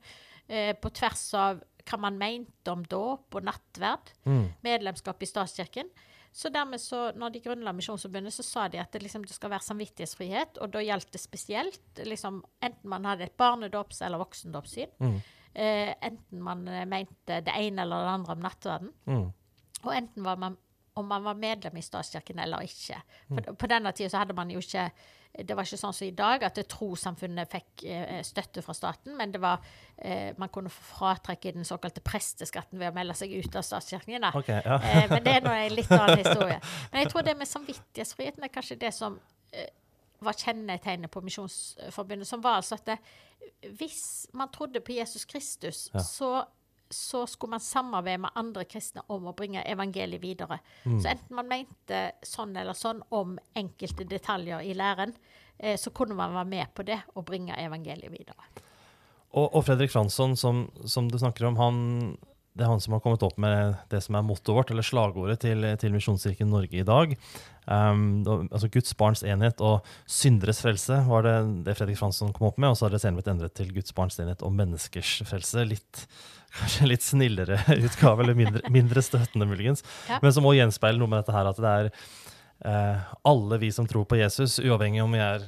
eh, 0.49 0.73
på 0.73 0.89
tvers 0.93 1.33
av 1.33 1.63
hva 1.85 1.99
man 1.99 2.17
mente 2.17 2.71
om 2.71 2.83
dåp 2.83 3.35
og 3.35 3.43
nattverd, 3.43 4.11
Mm. 4.25 4.53
medlemskap 4.63 5.21
i 5.21 5.25
statskirken. 5.25 5.89
Så 6.31 6.49
dermed 6.53 6.79
så, 6.79 7.11
når 7.15 7.31
de 7.33 7.39
grunnla 7.41 7.71
Misjonsforbundet, 7.73 8.33
så 8.33 8.43
sa 8.43 8.67
de 8.67 8.77
at 8.79 8.91
det, 8.93 9.01
liksom, 9.01 9.23
det 9.25 9.33
skal 9.33 9.49
være 9.49 9.65
samvittighetsfrihet, 9.65 10.57
og 10.61 10.71
da 10.71 10.79
gjaldt 10.79 11.11
det 11.11 11.21
spesielt 11.21 11.95
liksom, 12.05 12.43
enten 12.61 12.89
man 12.89 13.05
hadde 13.05 13.23
et 13.23 13.37
barnedåps- 13.37 14.01
eller 14.05 14.17
voksendåpssyn, 14.21 14.89
Mm. 14.99 15.21
eh, 15.55 15.95
enten 16.01 16.41
man 16.41 16.63
mente 16.87 17.41
det 17.41 17.53
ene 17.57 17.81
eller 17.81 18.05
det 18.05 18.13
andre 18.13 18.31
om 18.31 18.39
nattverden, 18.39 18.93
Mm. 19.07 19.33
og 19.83 19.93
enten 19.95 20.23
var 20.23 20.35
man, 20.37 20.57
om 20.99 21.07
man 21.09 21.23
var 21.25 21.37
medlem 21.39 21.77
i 21.79 21.85
statskirken 21.85 22.39
eller 22.43 22.65
ikke. 22.67 22.99
Mm. 23.29 23.39
For, 23.39 23.55
På 23.63 23.69
denne 23.71 23.91
tida 23.95 24.11
så 24.13 24.21
hadde 24.23 24.35
man 24.37 24.51
jo 24.53 24.61
ikke 24.63 24.89
det 25.29 25.53
var 25.53 25.63
ikke 25.67 25.77
sånn 25.77 25.93
som 25.93 26.07
i 26.07 26.15
dag, 26.17 26.41
at 26.43 26.55
det 26.57 26.63
trossamfunnet 26.71 27.51
fikk 27.51 27.83
eh, 27.85 28.17
støtte 28.25 28.63
fra 28.65 28.73
staten, 28.73 29.13
men 29.15 29.29
det 29.31 29.37
var, 29.43 29.61
eh, 30.01 30.31
man 30.41 30.49
kunne 30.49 30.71
få 30.73 30.81
fratrekk 30.97 31.45
i 31.45 31.53
den 31.59 31.67
såkalte 31.69 32.01
presteskatten 32.03 32.81
ved 32.81 32.89
å 32.89 32.95
melde 32.97 33.13
seg 33.15 33.35
ut 33.37 33.55
av 33.55 33.63
statskirken. 33.63 34.25
Okay, 34.41 34.57
ja. 34.65 34.79
Eh, 34.81 35.05
men 35.11 35.23
det 35.23 35.35
er 35.37 35.45
nå 35.45 35.53
en 35.53 35.75
litt 35.77 35.93
annen 35.93 36.17
historie. 36.23 36.57
Men 36.89 37.03
jeg 37.03 37.11
tror 37.13 37.27
det 37.29 37.37
med 37.37 37.51
samvittighetsfriheten 37.51 38.47
er 38.49 38.53
kanskje 38.57 38.79
det 38.81 38.91
som 38.97 39.19
eh, 39.53 39.69
var 40.25 40.35
kjennetegnet 40.41 41.13
på 41.13 41.21
Misjonsforbundet, 41.23 42.27
som 42.27 42.41
var 42.43 42.57
altså 42.63 42.79
at 42.81 42.89
det, 42.89 42.97
hvis 43.77 44.01
man 44.33 44.49
trodde 44.51 44.81
på 44.81 44.97
Jesus 44.97 45.29
Kristus, 45.29 45.91
Ja. 45.93 46.03
så 46.03 46.31
så 46.89 47.27
skulle 47.27 47.51
man 47.55 47.63
samarbeide 47.63 48.23
med 48.25 48.37
andre 48.39 48.65
kristne 48.65 49.03
om 49.13 49.27
å 49.29 49.35
bringe 49.37 49.61
evangeliet 49.61 50.23
videre. 50.23 50.59
Så 50.83 51.11
enten 51.11 51.35
man 51.37 51.49
mente 51.49 51.99
sånn 52.25 52.55
eller 52.57 52.77
sånn 52.77 53.03
om 53.13 53.37
enkelte 53.57 54.07
detaljer 54.09 54.65
i 54.65 54.73
læren, 54.77 55.13
eh, 55.57 55.77
så 55.77 55.93
kunne 55.93 56.17
man 56.17 56.33
være 56.33 56.49
med 56.49 56.73
på 56.73 56.87
det 56.87 56.99
og 57.13 57.27
bringe 57.29 57.57
evangeliet 57.57 58.11
videre. 58.11 58.49
Og, 59.29 59.45
og 59.53 59.61
Fredrik 59.67 59.93
Fransson, 59.93 60.33
som, 60.37 60.65
som, 60.89 61.09
du 61.09 61.19
snakker 61.21 61.45
om, 61.45 61.59
han, 61.61 61.77
det 62.57 62.65
er 62.65 62.71
han 62.71 62.81
som 62.81 62.95
har 62.95 63.03
kommet 63.03 63.23
opp 63.25 63.37
med 63.37 63.75
det 63.91 64.01
som 64.01 64.17
er 64.17 64.25
mottoet 64.25 64.57
vårt, 64.57 64.73
eller 64.73 64.85
slagordet 64.85 65.37
til, 65.45 65.67
til 65.81 65.93
Misjonskirken 65.93 66.49
Norge 66.49 66.81
i 66.81 66.87
dag. 66.87 67.13
Um, 67.69 68.25
altså 68.49 68.71
Guds 68.73 68.95
barns 68.97 69.21
enhet 69.21 69.61
og 69.61 69.85
synderes 70.09 70.63
frelse 70.63 71.03
var 71.05 71.27
det 71.27 71.35
det 71.67 71.75
Fredrik 71.77 71.99
Fransson 71.99 72.33
kom 72.33 72.49
opp 72.49 72.57
med. 72.57 72.73
Og 72.73 72.79
så 72.79 72.87
har 72.87 72.95
det 72.95 73.03
senere 73.03 73.21
blitt 73.21 73.29
endret 73.35 73.53
til 73.59 73.69
Guds 73.75 73.93
barns 73.93 74.17
enhet 74.17 74.41
og 74.41 74.55
menneskers 74.57 75.19
frelse. 75.29 75.67
Litt, 75.69 76.07
kanskje 76.57 76.81
en 76.85 76.91
litt 76.91 77.05
snillere 77.05 77.59
utgave, 77.87 78.23
eller 78.23 78.37
mindre, 78.37 78.63
mindre 78.73 79.03
støtende 79.05 79.47
muligens. 79.49 79.83
Ja. 80.09 80.17
Men 80.23 80.33
som 80.35 80.43
må 80.47 80.55
gjenspeile 80.57 80.97
noe 81.01 81.11
med 81.11 81.21
dette 81.23 81.35
her, 81.35 81.49
at 81.51 81.61
det 81.61 81.73
er 81.75 81.91
eh, 82.65 83.07
alle 83.29 83.59
vi 83.61 83.69
som 83.75 83.87
tror 83.89 84.05
på 84.09 84.17
Jesus, 84.19 84.57
uavhengig 84.63 85.03
om 85.03 85.13
vi 85.15 85.21
er 85.23 85.45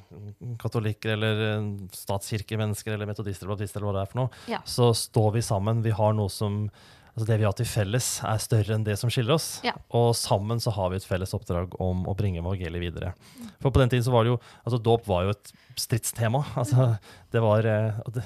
katolikker 0.62 1.16
eller 1.18 1.44
eh, 1.50 1.68
statskirkemennesker 1.98 2.94
eller 2.96 3.10
metodister 3.10 3.46
eller 3.48 3.56
baptister, 3.58 3.82
eller 3.82 3.92
hva 3.92 4.00
det 4.00 4.06
er 4.08 4.12
for 4.14 4.24
noe, 4.24 4.42
Ja. 4.52 4.62
så 4.66 4.92
står 4.96 5.34
vi 5.40 5.46
sammen. 5.46 5.84
Vi 5.86 5.94
har 5.98 6.14
noe 6.18 6.30
som 6.32 6.66
Altså 7.12 7.28
det 7.28 7.38
vi 7.42 7.46
har 7.48 7.56
til 7.60 7.68
felles, 7.68 8.06
er 8.24 8.40
større 8.40 8.76
enn 8.78 8.86
det 8.88 8.96
som 9.00 9.12
skiller 9.12 9.36
oss. 9.36 9.48
Ja. 9.68 9.74
Og 9.98 10.14
sammen 10.16 10.62
så 10.64 10.72
har 10.76 10.94
vi 10.94 11.00
et 11.02 11.08
felles 11.08 11.34
oppdrag 11.36 11.74
om 11.84 12.06
å 12.08 12.16
bringe 12.16 12.40
evangeliet 12.40 12.84
videre. 12.86 13.12
For 13.60 13.68
på 13.74 13.82
den 13.82 13.92
tiden 13.92 14.06
så 14.08 14.14
var 14.14 14.24
det 14.24 14.32
jo 14.32 14.38
altså 14.64 14.80
Dåp 14.82 15.10
var 15.12 15.28
jo 15.28 15.34
et 15.36 15.52
stridstema. 15.80 16.46
Altså, 16.62 16.94
det 17.34 17.42
var, 17.44 17.66
eh, 17.68 18.00
det, 18.16 18.24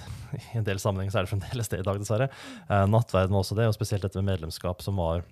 I 0.53 0.59
en 0.59 0.67
del 0.67 0.81
sammenhenger 0.81 1.15
så 1.15 1.21
er 1.21 1.25
det 1.25 1.33
fremdeles 1.33 1.71
det 1.71 1.79
i 1.81 1.87
dag, 1.87 1.97
dessverre. 2.01 2.29
Eh, 2.67 2.85
nattverden 2.91 3.33
var 3.33 3.41
også 3.45 3.57
det, 3.57 3.69
og 3.71 3.77
spesielt 3.77 4.05
dette 4.05 4.21
med 4.21 4.35
medlemskap 4.35 4.85
som 4.85 5.01
var 5.01 5.25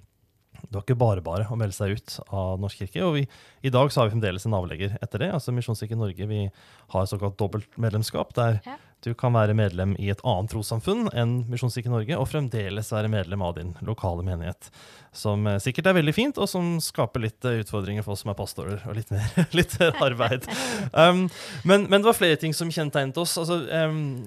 det 0.63 0.77
var 0.77 0.83
ikke 0.85 0.95
bare 0.95 1.23
bare 1.25 1.45
å 1.51 1.57
melde 1.59 1.75
seg 1.75 1.97
ut 1.97 2.13
av 2.31 2.61
Norsk 2.61 2.79
kirke. 2.85 3.01
Og 3.03 3.17
vi, 3.17 3.23
i 3.67 3.71
dag 3.73 3.91
så 3.91 3.99
har 3.99 4.07
vi 4.07 4.13
fremdeles 4.15 4.45
en 4.47 4.55
avlegger 4.55 4.95
etter 5.03 5.25
det. 5.25 5.29
altså 5.35 5.51
Misjonskirken 5.51 5.99
Norge 5.99 6.27
vi 6.29 6.45
har 6.93 7.09
såkalt 7.09 7.35
dobbelt 7.41 7.77
medlemskap, 7.77 8.33
der 8.37 8.61
Ja. 8.65 8.77
Du 9.03 9.11
kan 9.17 9.35
være 9.35 9.55
medlem 9.57 9.97
i 9.99 10.07
et 10.13 10.21
annet 10.23 10.51
trossamfunn 10.53 11.09
enn 11.11 11.41
Misjonskirken 11.51 11.91
Norge, 11.91 12.15
og 12.15 12.29
fremdeles 12.31 12.91
være 12.93 13.11
medlem 13.11 13.43
av 13.43 13.57
din 13.57 13.73
lokale 13.83 14.23
menighet. 14.25 14.69
Som 15.15 15.47
eh, 15.49 15.59
sikkert 15.63 15.91
er 15.91 15.97
veldig 15.99 16.13
fint, 16.15 16.39
og 16.39 16.47
som 16.49 16.77
skaper 16.83 17.25
litt 17.25 17.49
eh, 17.49 17.59
utfordringer 17.65 18.05
for 18.05 18.15
oss 18.15 18.23
som 18.23 18.31
er 18.31 18.39
pastorer, 18.39 18.79
og 18.87 18.95
litt 18.97 19.11
mer, 19.11 19.27
litt 19.59 19.75
mer 19.81 19.99
arbeid. 20.07 20.47
Um, 20.93 21.27
men, 21.67 21.89
men 21.89 21.99
det 21.99 22.09
var 22.09 22.17
flere 22.17 22.39
ting 22.39 22.55
som 22.55 22.71
kjennetegnet 22.71 23.19
oss. 23.19 23.35
altså 23.41 23.59
um, 23.67 24.23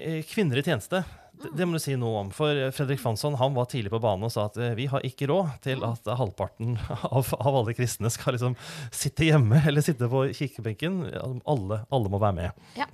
eh, 0.00 0.24
Kvinner 0.30 0.62
i 0.62 0.64
tjeneste. 0.64 1.04
Det, 1.44 1.66
må 1.66 1.76
du 1.76 1.82
si 1.82 1.92
noe 2.00 2.24
om. 2.24 2.32
For 2.32 2.56
Fredrik 2.72 3.02
Fansson 3.02 3.36
han 3.36 3.56
var 3.58 3.68
tidlig 3.68 3.92
på 3.92 4.00
banen 4.00 4.24
og 4.24 4.32
sa 4.32 4.46
at 4.48 4.56
vi 4.78 4.86
har 4.88 5.04
ikke 5.04 5.28
råd 5.28 5.58
til 5.66 5.84
at 5.84 6.08
halvparten 6.16 6.78
av, 7.10 7.28
av 7.36 7.60
alle 7.60 7.76
kristne 7.76 8.08
skal 8.14 8.38
liksom 8.38 8.56
sitte 8.88 9.28
hjemme 9.28 9.60
eller 9.66 9.84
sitte 9.84 10.08
på 10.08 10.30
kirkebenken. 10.32 11.02
Alle, 11.44 11.84
alle 11.92 12.12
må 12.14 12.22
være 12.22 12.38
med. 12.38 12.68
Ja. 12.80 12.88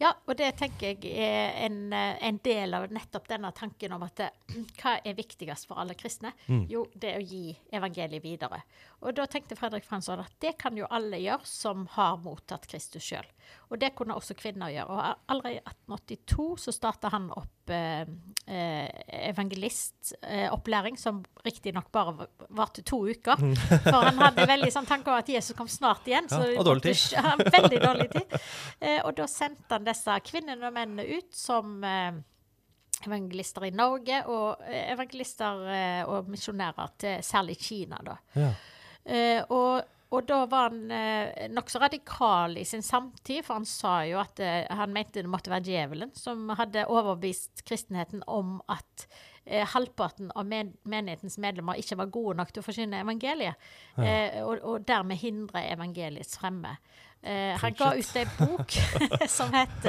Ja, 0.00 0.14
og 0.24 0.36
det 0.40 0.54
tenker 0.56 0.94
jeg 0.94 1.12
er 1.20 1.58
en, 1.66 1.92
eh, 1.92 2.16
en 2.24 2.38
del 2.40 2.72
av 2.74 2.86
nettopp 2.88 3.26
denne 3.28 3.50
tanken 3.52 3.92
om 3.92 4.06
at 4.06 4.22
eh, 4.24 4.54
hva 4.80 4.94
er 5.04 5.18
viktigst 5.18 5.68
for 5.68 5.80
alle 5.82 5.96
kristne? 5.98 6.32
Mm. 6.48 6.62
Jo, 6.72 6.86
det 6.94 7.10
er 7.12 7.20
å 7.20 7.26
gi 7.26 7.52
evangeliet 7.76 8.24
videre. 8.24 8.62
Og 9.00 9.14
da 9.16 9.24
tenkte 9.30 9.56
Fredrik 9.56 9.84
Fransson 9.88 10.20
at 10.20 10.32
det 10.44 10.58
kan 10.60 10.76
jo 10.76 10.84
alle 10.92 11.16
gjøre 11.22 11.46
som 11.48 11.86
har 11.94 12.18
mottatt 12.20 12.66
Kristus 12.68 13.02
sjøl. 13.06 13.24
Og 13.72 13.78
det 13.80 13.94
kunne 13.96 14.12
også 14.18 14.34
kvinner 14.36 14.68
gjøre. 14.74 14.92
Og 14.92 15.30
allerede 15.32 15.54
i 15.56 15.62
1882 15.64 16.48
så 16.66 16.74
starta 16.76 17.08
han 17.14 17.30
opp 17.32 17.72
eh, 17.72 18.02
eh, 18.44 18.90
evangelistopplæring, 19.30 20.98
som 20.98 21.22
riktignok 21.44 21.88
bare 21.92 22.12
va- 22.18 22.26
varte 22.60 22.82
to 22.82 22.98
uker. 23.08 23.36
For 23.84 24.04
han 24.04 24.18
hadde 24.20 24.46
veldig 24.50 24.72
sånn 24.74 24.88
tanke 24.88 25.10
om 25.12 25.18
at 25.18 25.28
Jesus 25.32 25.56
kom 25.56 25.68
snart 25.70 26.06
igjen. 26.08 26.28
Ja, 26.30 26.58
og 26.60 26.66
dårlig 26.68 26.82
tid. 26.90 27.16
Ja, 27.16 27.36
veldig 27.38 27.80
dårlig 27.82 28.08
tid. 28.14 28.36
Eh, 28.80 29.00
og 29.04 29.14
da 29.18 29.26
sendte 29.30 29.76
han 29.78 29.86
disse 29.88 30.18
kvinnene 30.26 30.68
og 30.68 30.74
mennene 30.76 31.06
ut 31.18 31.32
som 31.36 31.78
eh, 31.84 32.20
evangelister 33.06 33.64
i 33.64 33.72
Norge, 33.72 34.22
og 34.28 34.60
eh, 34.68 34.90
evangelister 34.92 35.64
eh, 35.72 36.02
og 36.04 36.28
misjonærer 36.32 36.92
til 37.00 37.24
særlig 37.24 37.56
Kina, 37.64 37.96
da. 38.04 38.18
Ja. 38.36 38.52
Eh, 39.04 39.40
og, 39.48 39.82
og 40.10 40.26
da 40.28 40.40
var 40.50 40.70
han 40.70 40.92
eh, 40.92 41.48
nokså 41.52 41.80
radikal 41.82 42.56
i 42.60 42.66
sin 42.68 42.82
samtid, 42.84 43.44
for 43.46 43.60
han 43.60 43.68
sa 43.68 44.00
jo 44.08 44.20
at 44.22 44.42
eh, 44.44 44.64
han 44.68 44.94
mente 44.94 45.22
det 45.22 45.30
måtte 45.30 45.52
være 45.52 45.68
djevelen 45.70 46.14
som 46.18 46.50
hadde 46.58 46.88
overbevist 46.90 47.64
kristenheten 47.68 48.24
om 48.26 48.58
at 48.70 49.06
eh, 49.44 49.66
halvparten 49.72 50.32
av 50.34 50.48
men 50.50 50.74
menighetens 50.82 51.38
medlemmer 51.42 51.80
ikke 51.80 52.00
var 52.02 52.12
gode 52.12 52.40
nok 52.40 52.52
til 52.52 52.64
å 52.64 52.66
forsyne 52.66 53.04
evangeliet, 53.04 53.70
eh, 54.02 54.40
og, 54.44 54.58
og 54.60 54.88
dermed 54.88 55.22
hindre 55.22 55.64
evangeliets 55.72 56.40
fremme. 56.40 56.76
Eh, 57.22 57.52
han 57.60 57.74
ga 57.76 57.90
ut 57.98 58.16
ei 58.16 58.24
bok 58.38 58.72
som 59.36 59.52
het 59.52 59.84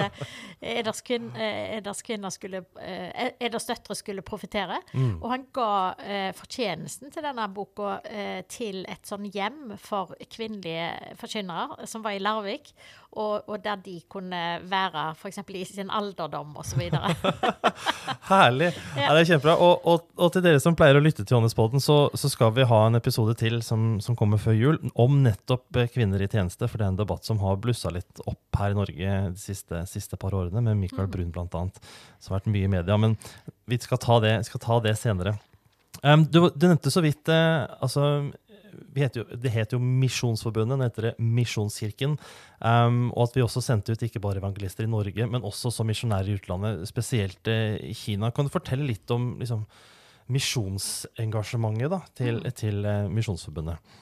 'Eders, 0.59 1.01
eh, 1.09 1.77
Eders 1.77 2.01
skulle 2.35 2.63
eh, 2.81 3.31
Eders 3.39 3.65
døtre 3.65 3.95
skulle 3.95 4.21
profetere'. 4.21 4.81
Og 5.21 5.29
han 5.31 5.45
ga 5.53 5.95
eh, 6.00 6.33
fortjenesten 6.35 7.11
til 7.11 7.23
denne 7.23 7.47
boka 7.53 8.00
eh, 8.03 8.43
til 8.51 8.83
et 8.89 9.07
sånn 9.07 9.29
hjem 9.31 9.77
for 9.77 10.15
kvinnelige 10.29 11.15
forkynnere 11.15 11.88
som 11.88 12.03
var 12.03 12.11
i 12.11 12.19
Larvik, 12.19 12.73
og, 13.11 13.47
og 13.47 13.63
der 13.63 13.75
de 13.75 14.01
kunne 14.09 14.59
være 14.63 15.11
f.eks. 15.15 15.39
i 15.47 15.65
sin 15.65 15.89
alderdom 15.89 16.57
osv. 16.57 16.83
Herlig. 18.31 18.69
Ja. 18.95 19.11
det 19.11 19.21
er 19.21 19.29
kjempebra. 19.29 19.55
Og, 19.61 19.85
og, 19.88 20.05
og 20.17 20.31
til 20.33 20.45
dere 20.45 20.61
som 20.63 20.77
pleier 20.77 20.97
å 20.97 21.03
lytte 21.03 21.25
til 21.25 21.35
Johannespodden, 21.35 21.83
så, 21.83 21.97
så 22.17 22.31
skal 22.31 22.53
vi 22.55 22.67
ha 22.69 22.79
en 22.88 23.00
episode 23.00 23.35
til 23.39 23.59
som, 23.65 24.00
som 24.03 24.17
kommer 24.19 24.41
før 24.41 24.57
jul, 24.57 24.79
om 25.00 25.21
nettopp 25.25 25.81
eh, 25.81 25.91
kvinner 25.91 26.23
i 26.23 26.29
tjeneste. 26.31 26.69
For 26.69 26.79
det 26.79 26.88
er 26.88 26.93
en 26.95 27.01
debatt 27.01 27.27
som 27.27 27.41
har 27.43 27.61
blussa 27.61 27.93
litt 27.93 28.23
opp 28.25 28.61
her 28.61 28.73
i 28.73 28.79
Norge 28.79 29.21
de 29.35 29.41
siste, 29.41 29.83
siste 29.91 30.19
par 30.21 30.35
årene, 30.38 30.63
med 30.65 30.79
Michael 30.81 31.11
Brun 31.11 31.31
bl.a. 31.35 31.47
Som 31.51 32.33
har 32.33 32.39
vært 32.39 32.51
mye 32.53 32.67
i 32.67 32.73
media. 32.79 33.00
Men 33.01 33.17
vi 33.69 33.79
skal 33.81 34.01
ta 34.01 34.19
det, 34.23 34.35
skal 34.50 34.65
ta 34.65 34.81
det 34.83 34.97
senere. 35.00 35.38
Um, 36.01 36.23
du, 36.25 36.47
du 36.55 36.65
nevnte 36.65 36.89
så 36.89 37.03
vidt 37.03 37.29
eh, 37.29 37.67
altså, 37.83 38.31
heter 38.95 39.21
jo, 39.21 39.37
Det 39.37 39.51
heter 39.53 39.77
jo 39.77 39.81
Misjonsforbundet, 39.83 40.77
nå 40.77 40.87
heter 40.87 41.09
det 41.09 41.13
Misjonskirken. 41.19 42.17
Um, 42.59 43.09
og 43.11 43.29
at 43.29 43.37
vi 43.37 43.45
også 43.45 43.63
sendte 43.65 43.95
ut 43.95 44.05
ikke 44.05 44.21
bare 44.23 44.41
evangelister 44.41 44.87
i 44.87 44.91
Norge, 44.91 45.27
men 45.27 45.47
også 45.47 45.71
som 45.73 45.89
misjonærer 45.89 46.31
i 46.31 46.37
utlandet, 46.39 46.85
spesielt 46.89 47.51
eh, 47.51 47.79
i 47.91 47.95
Kina. 47.97 48.31
Kan 48.35 48.47
du 48.47 48.53
fortelle 48.53 48.87
litt 48.87 49.11
om 49.13 49.33
liksom, 49.41 49.65
misjonsengasjementet 50.31 51.91
da, 51.91 52.01
til, 52.17 52.43
til 52.57 52.85
eh, 52.85 53.09
Misjonsforbundet? 53.11 53.99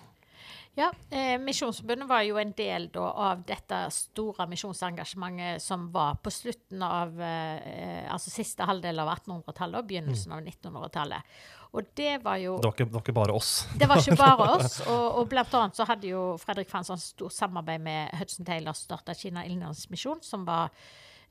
Ja, 0.80 0.92
eh, 1.10 1.40
Misjonsforbundet 1.42 2.08
var 2.08 2.22
jo 2.24 2.38
en 2.40 2.54
del 2.56 2.86
da, 2.94 3.10
av 3.12 3.42
dette 3.48 3.82
store 3.92 4.46
misjonsengasjementet 4.48 5.64
som 5.64 5.90
var 5.92 6.20
på 6.24 6.32
slutten 6.32 6.84
av 6.86 7.20
eh, 7.20 8.06
altså 8.08 8.32
siste 8.32 8.68
halvdel 8.70 9.02
av 9.04 9.12
1800-tallet 9.18 9.82
og 9.82 9.90
begynnelsen 9.90 10.38
av 10.38 10.46
1900-tallet. 10.46 11.42
Og 11.72 11.92
det 11.94 12.24
var 12.24 12.40
jo 12.42 12.56
Det 12.58 12.66
var 12.66 12.74
ikke, 12.74 12.86
det 12.86 12.94
var 12.94 13.04
ikke 13.04 13.14
bare 13.14 13.36
oss. 13.36 13.52
Det 13.78 13.90
var 13.90 14.02
ikke 14.02 14.18
bare 14.18 14.48
oss. 14.56 14.80
Og, 14.88 15.06
og 15.20 15.30
blant 15.30 15.54
annet 15.54 15.78
så 15.78 15.86
hadde 15.86 16.10
jo 16.10 16.24
Fredrik 16.42 16.70
Fransson 16.70 16.98
stort 16.98 17.36
samarbeid 17.36 17.84
med 17.86 18.16
Hudson 18.18 18.48
Taylor 18.48 18.74
starta 18.74 19.14
Kina 19.14 19.46
Innlandsmisjon, 19.46 20.24
som 20.26 20.48
var 20.48 20.72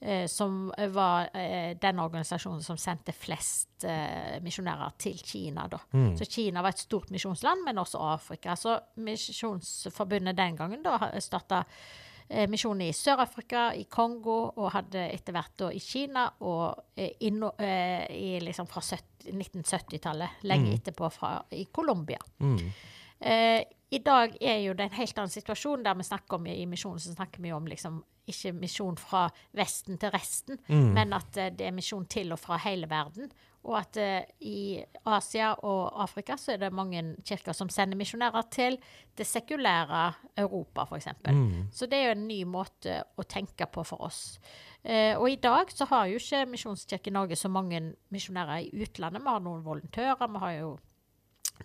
eh, 0.00 0.26
som 0.30 0.72
var 0.94 1.30
eh, 1.34 1.74
den 1.82 1.98
organisasjonen 1.98 2.62
som 2.62 2.78
sendte 2.78 3.12
flest 3.12 3.84
eh, 3.84 4.38
misjonærer 4.44 4.94
til 4.98 5.18
Kina. 5.18 5.66
Da. 5.66 5.82
Så 6.18 6.30
Kina 6.30 6.62
var 6.62 6.76
et 6.76 6.86
stort 6.86 7.10
misjonsland, 7.10 7.66
men 7.66 7.82
også 7.82 7.98
Afrika. 7.98 8.54
Så 8.56 8.78
Misjonsforbundet 8.94 10.38
den 10.38 10.56
gangen 10.56 10.86
da 10.86 11.00
starta 11.18 11.64
eh, 12.28 12.46
misjon 12.48 12.80
i 12.80 12.92
Sør-Afrika, 12.92 13.72
i 13.74 13.84
Kongo, 13.90 14.38
og 14.54 14.72
hadde 14.74 15.08
etter 15.10 15.34
hvert 15.34 15.54
da 15.58 15.70
i 15.74 15.82
Kina 15.82 16.28
og 16.46 16.94
eh, 16.96 17.16
i, 17.26 17.32
eh, 17.58 18.06
i 18.14 18.32
liksom 18.44 18.70
fra 18.70 18.84
70 18.84 19.07
1970-tallet, 19.26 20.44
lenge 20.48 20.76
etterpå 20.78 21.10
fra, 21.12 21.32
i 21.50 21.64
Colombia. 21.74 22.20
Mm. 22.38 22.70
Eh, 23.20 23.62
I 23.90 23.98
dag 24.04 24.36
er 24.40 24.60
jo 24.62 24.76
det 24.78 24.88
en 24.88 24.98
helt 24.98 25.18
annen 25.18 25.32
situasjon 25.32 25.82
der 25.82 25.96
vi 25.98 26.06
snakker 26.06 26.38
om 26.38 26.46
i 26.46 26.66
misjonen 26.70 27.02
så 27.02 27.14
snakker 27.16 27.42
vi 27.42 27.52
om 27.52 27.66
liksom 27.66 28.02
ikke 28.28 28.52
misjon 28.60 28.98
fra 29.00 29.24
Vesten 29.56 29.96
til 29.98 30.12
resten, 30.12 30.58
men 30.68 31.14
at 31.16 31.36
eh, 31.40 31.52
det 31.56 31.66
er 31.66 31.76
misjon 31.76 32.06
til 32.06 32.34
og 32.36 32.40
fra 32.42 32.60
hele 32.62 32.88
verden. 32.90 33.30
Og 33.66 33.74
at 33.80 33.96
eh, 34.00 34.22
i 34.46 34.78
Asia 35.04 35.50
og 35.66 36.02
Afrika 36.02 36.36
så 36.38 36.54
er 36.54 36.62
det 36.62 36.72
mange 36.72 37.02
kirker 37.26 37.52
som 37.56 37.68
sender 37.68 37.98
misjonærer 37.98 38.46
til 38.54 38.78
det 39.18 39.26
sekulære 39.26 40.12
Europa, 40.38 40.86
f.eks. 40.86 41.08
Så 41.74 41.86
det 41.90 41.98
er 41.98 42.04
jo 42.06 42.16
en 42.16 42.28
ny 42.28 42.44
måte 42.44 43.02
å 43.18 43.26
tenke 43.26 43.66
på 43.66 43.84
for 43.84 44.06
oss. 44.06 44.38
Eh, 44.82 45.18
og 45.18 45.28
i 45.30 45.40
dag 45.42 45.70
så 45.74 45.88
har 45.90 46.06
jo 46.06 46.20
ikke 46.20 46.46
Misjonskirken 46.46 47.12
Norge 47.18 47.36
så 47.36 47.50
mange 47.50 47.80
misjonærer 48.14 48.68
i 48.68 48.84
utlandet. 48.84 49.22
Vi 49.22 49.34
har 49.34 49.42
noen 49.42 49.64
volontører, 49.66 50.30
vi 50.30 50.44
har 50.44 50.52
jo 50.60 50.76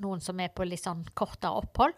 noen 0.01 0.21
som 0.23 0.39
er 0.41 0.49
på 0.49 0.65
litt 0.65 0.81
sånn 0.81 1.03
kortere 1.13 1.59
opphold. 1.61 1.93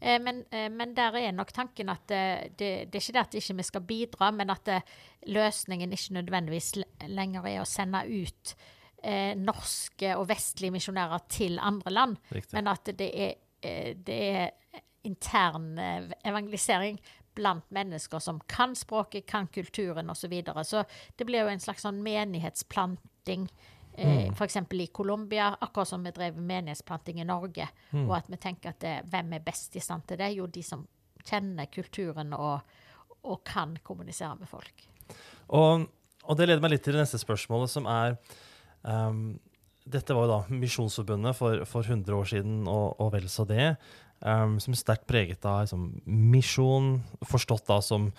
Eh, 0.00 0.18
men, 0.22 0.44
eh, 0.50 0.68
men 0.70 0.94
der 0.94 1.16
er 1.18 1.32
nok 1.34 1.52
tanken 1.52 1.90
at 1.90 2.06
det, 2.08 2.54
det, 2.58 2.70
det 2.90 3.00
er 3.00 3.02
ikke 3.02 3.16
det 3.16 3.24
at 3.24 3.38
ikke 3.40 3.56
vi 3.58 3.66
skal 3.66 3.86
bidra, 3.88 4.30
men 4.30 4.50
at 4.54 4.64
det, 4.68 4.82
løsningen 5.26 5.92
ikke 5.92 6.20
nødvendigvis 6.20 6.74
lenger 7.08 7.48
er 7.50 7.60
å 7.60 7.68
sende 7.68 8.04
ut 8.06 8.54
eh, 9.02 9.32
norske 9.38 10.14
og 10.16 10.28
vestlige 10.30 10.74
misjonærer 10.74 11.26
til 11.28 11.58
andre 11.58 11.92
land, 11.92 12.16
Riktig. 12.30 12.54
men 12.56 12.70
at 12.70 12.92
det 12.98 13.10
er, 13.14 13.34
eh, 13.62 13.94
det 13.96 14.20
er 14.36 14.50
intern 15.08 15.78
eh, 15.78 16.10
evangelisering 16.24 17.00
blant 17.34 17.70
mennesker 17.70 18.18
som 18.18 18.40
kan 18.46 18.74
språket, 18.76 19.26
kan 19.26 19.46
kulturen 19.46 20.10
osv. 20.10 20.20
Så, 20.20 20.28
videre. 20.28 20.64
så 20.64 20.84
det 21.16 21.26
blir 21.26 21.44
jo 21.44 21.52
en 21.52 21.62
slags 21.62 21.86
sånn 21.86 22.02
menighetsplanting. 22.04 23.48
Eh, 23.48 23.70
Mm. 24.00 24.32
F.eks. 24.32 24.56
i 24.70 24.86
Colombia, 24.86 25.56
akkurat 25.60 25.88
som 25.88 26.04
vi 26.04 26.10
drev 26.10 26.36
menighetsplanting 26.38 27.20
i 27.20 27.24
Norge. 27.24 27.66
Mm. 27.90 28.06
Og 28.08 28.14
at 28.16 28.28
vi 28.30 28.38
tenker 28.40 28.70
at 28.70 28.80
det, 28.80 28.92
hvem 29.10 29.32
er 29.36 29.42
best 29.44 29.76
i 29.76 29.82
stand 29.82 30.06
til 30.08 30.16
det? 30.16 30.30
Jo, 30.32 30.46
de 30.46 30.62
som 30.64 30.86
kjenner 31.26 31.66
kulturen 31.66 32.32
og, 32.32 32.60
og 33.22 33.42
kan 33.44 33.76
kommunisere 33.84 34.38
med 34.38 34.48
folk. 34.48 34.86
Og, 35.48 35.84
og 36.24 36.38
det 36.38 36.48
leder 36.48 36.62
meg 36.62 36.72
litt 36.76 36.86
til 36.86 36.96
det 36.96 37.02
neste 37.02 37.20
spørsmålet, 37.20 37.72
som 37.72 37.88
er 37.90 38.16
ehm, 38.88 39.38
Dette 39.90 40.14
var 40.14 40.26
jo 40.26 40.30
da 40.30 40.40
Misjonsforbundet 40.54 41.34
for, 41.34 41.64
for 41.66 41.82
100 41.82 42.14
år 42.14 42.28
siden, 42.28 42.60
og, 42.68 43.00
og 43.00 43.14
vel 43.16 43.26
så 43.32 43.46
det. 43.48 43.74
um, 44.20 44.58
som 44.60 44.74
er 44.74 44.80
sterkt 44.80 45.06
preget 45.08 45.44
av 45.48 45.64
liksom, 45.64 45.88
misjon, 46.04 47.00
forstått 47.26 47.66
da 47.70 47.80
som 47.84 48.10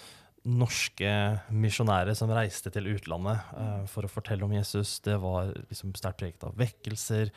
norske 0.42 1.12
misjonærer 1.54 2.18
som 2.18 2.32
reiste 2.34 2.72
til 2.74 2.90
utlandet 2.96 3.44
uh, 3.54 3.84
for 3.90 4.08
å 4.08 4.12
fortelle 4.12 4.46
om 4.48 4.56
Jesus. 4.56 4.98
Det 5.06 5.20
var 5.22 5.54
liksom 5.70 5.94
sterkt 5.98 6.24
preget 6.24 6.48
av 6.48 6.58
vekkelser. 6.58 7.30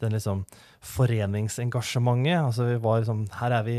Den 0.00 0.12
liksom 0.16 0.44
foreningsengasjementet. 0.80 2.38
altså 2.40 2.64
vi 2.68 2.76
var 2.82 3.00
liksom, 3.02 3.26
Her 3.40 3.52
er 3.58 3.62
vi 3.66 3.74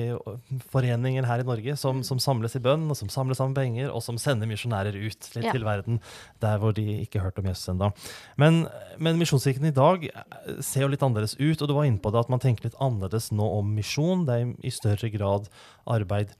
foreninger 0.71 1.25
her 1.25 1.39
i 1.41 1.47
Norge 1.47 1.75
som, 1.79 2.03
som 2.03 2.19
samles 2.21 2.55
i 2.55 2.61
bønn, 2.63 2.87
og 2.91 2.97
som 2.97 3.09
samler 3.09 3.37
sammen 3.37 3.55
penger, 3.57 3.89
og 3.91 4.03
som 4.05 4.17
sender 4.21 4.47
misjonærer 4.49 4.95
ut 4.95 5.19
til, 5.19 5.43
Ja. 5.43 5.51
til 5.51 5.63
verden 5.65 5.99
der 6.41 6.57
hvor 6.61 6.73
de 6.77 6.85
ikke 7.05 7.19
hørte 7.23 7.39
om 7.41 7.45
Jesus 7.49 7.69
ennå. 7.73 7.91
Men, 8.37 8.67
men 8.99 9.17
Misjonskirken 9.19 9.65
i 9.65 9.71
dag 9.75 10.05
eh, 10.09 10.61
ser 10.61 10.85
jo 10.85 10.91
litt 10.93 11.01
annerledes 11.03 11.37
ut, 11.39 11.61
og 11.61 11.67
du 11.67 11.73
var 11.77 11.85
inne 11.89 11.99
på 12.01 12.11
det 12.13 12.19
at 12.25 12.29
man 12.29 12.39
tenker 12.39 12.69
litt 12.69 12.79
annerledes 12.79 13.31
nå 13.31 13.47
om 13.59 13.73
misjon. 13.75 14.25
Det 14.27 14.37
er 14.37 14.53
i- 14.63 14.71
større 14.71 15.09
grad 15.13 15.49
arbeid 15.87 16.33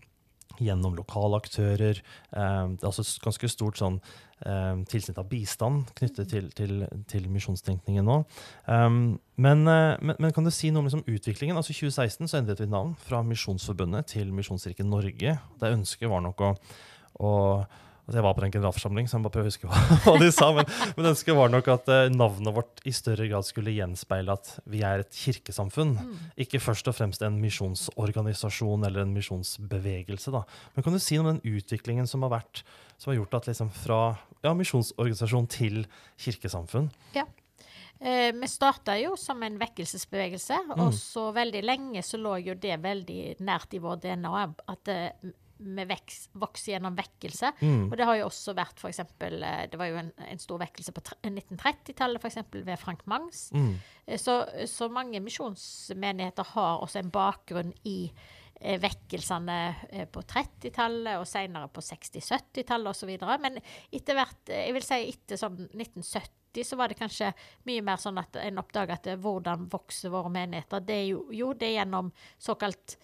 gjennom 0.62 0.94
lokale 0.96 1.40
aktører. 1.42 2.02
Eh, 2.34 2.68
det 2.78 2.84
er 2.84 2.90
også 2.92 3.02
et 3.08 3.24
ganske 3.26 3.50
stort 3.50 3.78
sånn, 3.82 4.00
eh, 4.46 4.74
tilsnitt 4.92 5.20
av 5.22 5.28
bistand 5.32 5.92
knyttet 5.98 6.32
til, 6.32 6.50
til, 6.58 6.86
til 7.12 7.28
misjonstenkningen 7.32 8.08
nå. 8.08 8.22
Um, 8.68 9.20
men, 9.42 9.64
eh, 9.68 9.98
men, 10.02 10.18
men 10.20 10.34
kan 10.36 10.48
du 10.48 10.54
si 10.54 10.72
noe 10.72 10.84
om 10.84 10.90
liksom, 10.90 11.06
utviklingen? 11.08 11.58
Altså 11.58 11.74
I 11.74 11.80
2016 11.80 12.32
så 12.32 12.42
endret 12.42 12.64
vi 12.64 12.70
navn 12.72 12.96
fra 13.02 13.24
Misjonsforbundet 13.26 14.12
til 14.14 14.34
Misjonskirken 14.36 14.90
Norge. 14.92 15.38
Der 15.62 15.78
ønsket 15.78 16.12
var 16.12 16.26
nok 16.26 16.44
å, 16.46 16.52
å 17.22 17.32
altså 18.12 18.18
Jeg 18.18 18.26
var 18.26 18.36
på 18.36 18.44
den 18.44 18.54
generalforsamling, 18.54 19.08
så 19.08 19.18
jeg 19.18 19.24
bare 19.24 19.34
prøve 19.38 19.48
å 19.48 19.52
huske 19.52 19.70
hva, 19.70 19.82
hva 20.04 20.16
de 20.20 20.30
sa. 20.36 20.50
Men, 20.58 20.70
men 20.98 21.10
ønsket 21.14 21.38
var 21.38 21.52
nok 21.54 21.72
at 21.72 21.92
eh, 21.94 22.12
navnet 22.14 22.56
vårt 22.58 22.84
i 22.88 22.94
større 22.96 23.28
grad 23.30 23.48
skulle 23.48 23.76
gjenspeile 23.76 24.36
at 24.36 24.54
vi 24.70 24.84
er 24.86 25.06
et 25.06 25.16
kirkesamfunn. 25.16 25.96
Ikke 26.42 26.62
først 26.62 26.90
og 26.92 26.98
fremst 26.98 27.24
en 27.26 27.40
misjonsorganisasjon 27.42 28.88
eller 28.90 29.06
en 29.06 29.16
misjonsbevegelse. 29.16 30.34
da. 30.36 30.44
Men 30.76 30.88
kan 30.88 30.98
du 30.98 31.02
si 31.02 31.18
noe 31.18 31.28
om 31.28 31.34
den 31.38 31.58
utviklingen 31.58 32.10
som 32.10 32.26
har 32.28 32.36
vært, 32.40 32.66
som 33.02 33.10
har 33.12 33.18
gjort 33.18 33.34
at 33.40 33.48
liksom 33.50 33.72
fra 33.74 34.00
ja, 34.46 34.54
misjonsorganisasjon 34.58 35.48
til 35.50 35.84
kirkesamfunn? 36.22 36.92
Eh, 38.02 38.32
vi 38.34 38.48
starta 38.50 38.96
jo 38.98 39.12
som 39.20 39.42
en 39.46 39.60
vekkelsesbevegelse, 39.62 40.56
Mm. 40.68 40.80
og 40.82 40.94
så 40.98 41.28
veldig 41.36 41.62
lenge 41.64 42.02
så 42.02 42.18
lå 42.18 42.40
jo 42.48 42.56
det 42.58 42.80
veldig 42.82 43.36
nært 43.46 43.74
i 43.78 43.82
vår 43.84 44.00
DNA 44.02 44.54
at 44.74 44.88
eh, 44.90 45.12
vi 45.62 45.86
vokser 46.42 46.72
gjennom 46.74 46.96
vekkelse. 46.98 47.52
Mm. 47.62 47.92
Og 47.92 47.98
det 47.98 48.06
har 48.10 48.16
jo 48.18 48.26
også 48.26 48.56
vært 48.58 48.80
f.eks. 48.82 49.00
eh, 49.22 49.68
Det 49.70 49.78
var 49.78 49.86
jo 49.92 49.98
en, 50.02 50.12
en 50.18 50.40
stor 50.42 50.58
vekkelse 50.64 50.92
på 50.98 51.04
1930-tallet, 51.22 52.18
f.eks. 52.24 52.38
ved 52.66 52.80
Frank 52.82 53.06
Mangs. 53.06 53.52
Mm. 53.54 53.76
Eh, 54.08 54.18
Så, 54.18 54.40
så 54.66 54.90
mange 54.90 55.20
misjonsmenigheter 55.22 56.44
har 56.56 56.82
også 56.82 57.04
en 57.04 57.12
bakgrunn 57.14 57.74
i 57.86 58.10
eh, 58.10 58.41
vekkelsene 58.62 59.58
eh, 59.90 60.08
på 60.12 60.22
30-tallet 60.22 61.18
og 61.20 61.28
senere 61.30 61.70
på 61.74 61.84
60-70-tallet 61.86 62.92
osv. 62.94 63.14
Men 63.42 63.58
etter 63.92 64.18
hvert, 64.18 64.44
eh, 64.50 64.68
jeg 64.68 64.76
vil 64.78 64.86
si 64.86 65.00
etter 65.10 65.42
sånn 65.42 65.64
1970 65.70 66.68
så 66.68 66.78
var 66.78 66.92
det 66.92 67.00
kanskje 67.00 67.32
mye 67.70 67.84
mer 67.86 68.02
sånn 68.02 68.20
at 68.20 68.36
en 68.42 68.60
oppdaga 68.62 69.00
at 69.00 69.10
eh, 69.10 69.20
hvordan 69.22 69.70
vokser 69.72 70.14
våre 70.14 70.32
menigheter. 70.34 70.84
Det 70.86 71.00
er 71.00 71.10
jo, 71.14 71.26
jo 71.36 71.54
det 71.58 71.72
er 71.72 71.80
gjennom 71.80 72.12
såkalt 72.42 72.98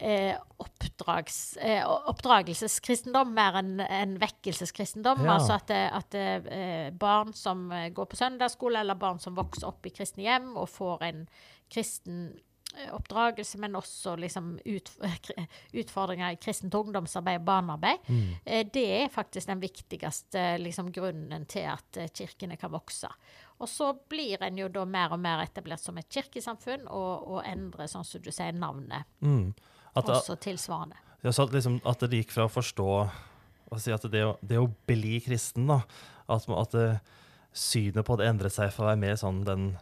eh, 0.00 0.34
oppdrags, 0.60 1.56
eh, 1.56 1.80
oppdragelseskristendom 1.86 3.32
mer 3.36 3.60
enn 3.60 3.80
en 3.84 4.18
vekkelseskristendom. 4.20 5.24
Ja. 5.24 5.38
Altså 5.38 5.56
at, 5.56 5.72
eh, 5.74 5.88
at 5.96 6.18
eh, 6.18 6.90
barn 6.92 7.32
som 7.36 7.70
eh, 7.72 7.88
går 7.94 8.10
på 8.10 8.20
søndagsskole, 8.20 8.82
eller 8.82 9.00
barn 9.00 9.20
som 9.22 9.38
vokser 9.38 9.68
opp 9.70 9.86
i 9.86 9.94
kristne 9.94 10.26
hjem 10.26 10.52
og 10.56 10.68
får 10.72 11.08
en 11.08 11.26
kristen 11.70 12.22
eh, 12.34 12.46
oppdragelse, 12.92 13.58
men 13.58 13.76
også 13.76 14.14
liksom 14.20 14.52
ut, 14.64 14.90
utfordringer 15.72 16.34
i 16.34 16.38
kristent 16.40 16.74
ungdomsarbeid 16.74 17.40
og 17.40 17.46
barnearbeid. 17.48 18.08
Mm. 18.08 18.28
Eh, 18.44 18.66
Det 18.72 18.86
er 19.02 19.12
faktisk 19.12 19.50
den 19.50 19.62
viktigste 19.62 20.44
liksom, 20.62 20.92
grunnen 20.94 21.46
til 21.50 21.66
at 21.72 22.00
eh, 22.00 22.10
kirkene 22.14 22.56
kan 22.60 22.72
vokse. 22.72 23.10
Og 23.60 23.68
så 23.68 23.90
blir 24.08 24.42
en 24.42 24.58
jo 24.58 24.68
da 24.72 24.84
mer 24.88 25.12
og 25.12 25.20
mer 25.20 25.42
etablert 25.44 25.82
som 25.82 25.98
et 26.00 26.08
kirkesamfunn, 26.08 26.86
og, 26.88 27.26
og 27.28 27.42
endrer, 27.44 27.90
sånn 27.90 28.06
som 28.06 28.22
du 28.22 28.30
sier, 28.32 28.52
navnet 28.56 29.06
Mm. 29.20 29.52
At, 29.94 30.06
også 30.06 30.36
tilsvarende. 30.38 30.96
Ja, 31.24 31.32
så 31.34 31.48
at, 31.48 31.52
liksom, 31.52 31.80
at 31.84 32.00
det 32.06 32.20
gikk 32.22 32.30
fra 32.32 32.46
å 32.46 32.52
forstå 32.52 32.86
si, 33.82 33.90
at 33.92 34.04
det, 34.12 34.22
det 34.46 34.58
å 34.60 34.70
bli 34.86 35.18
kristen, 35.24 35.66
da, 35.66 35.80
at, 36.30 36.46
at 36.46 36.76
synet 37.52 38.06
på 38.06 38.16
det 38.20 38.28
endret 38.30 38.54
seg 38.54 38.70
for 38.72 38.86
å 38.86 38.92
være 38.92 39.02
mer 39.02 39.18
sånn 39.18 39.42
den 39.44 39.72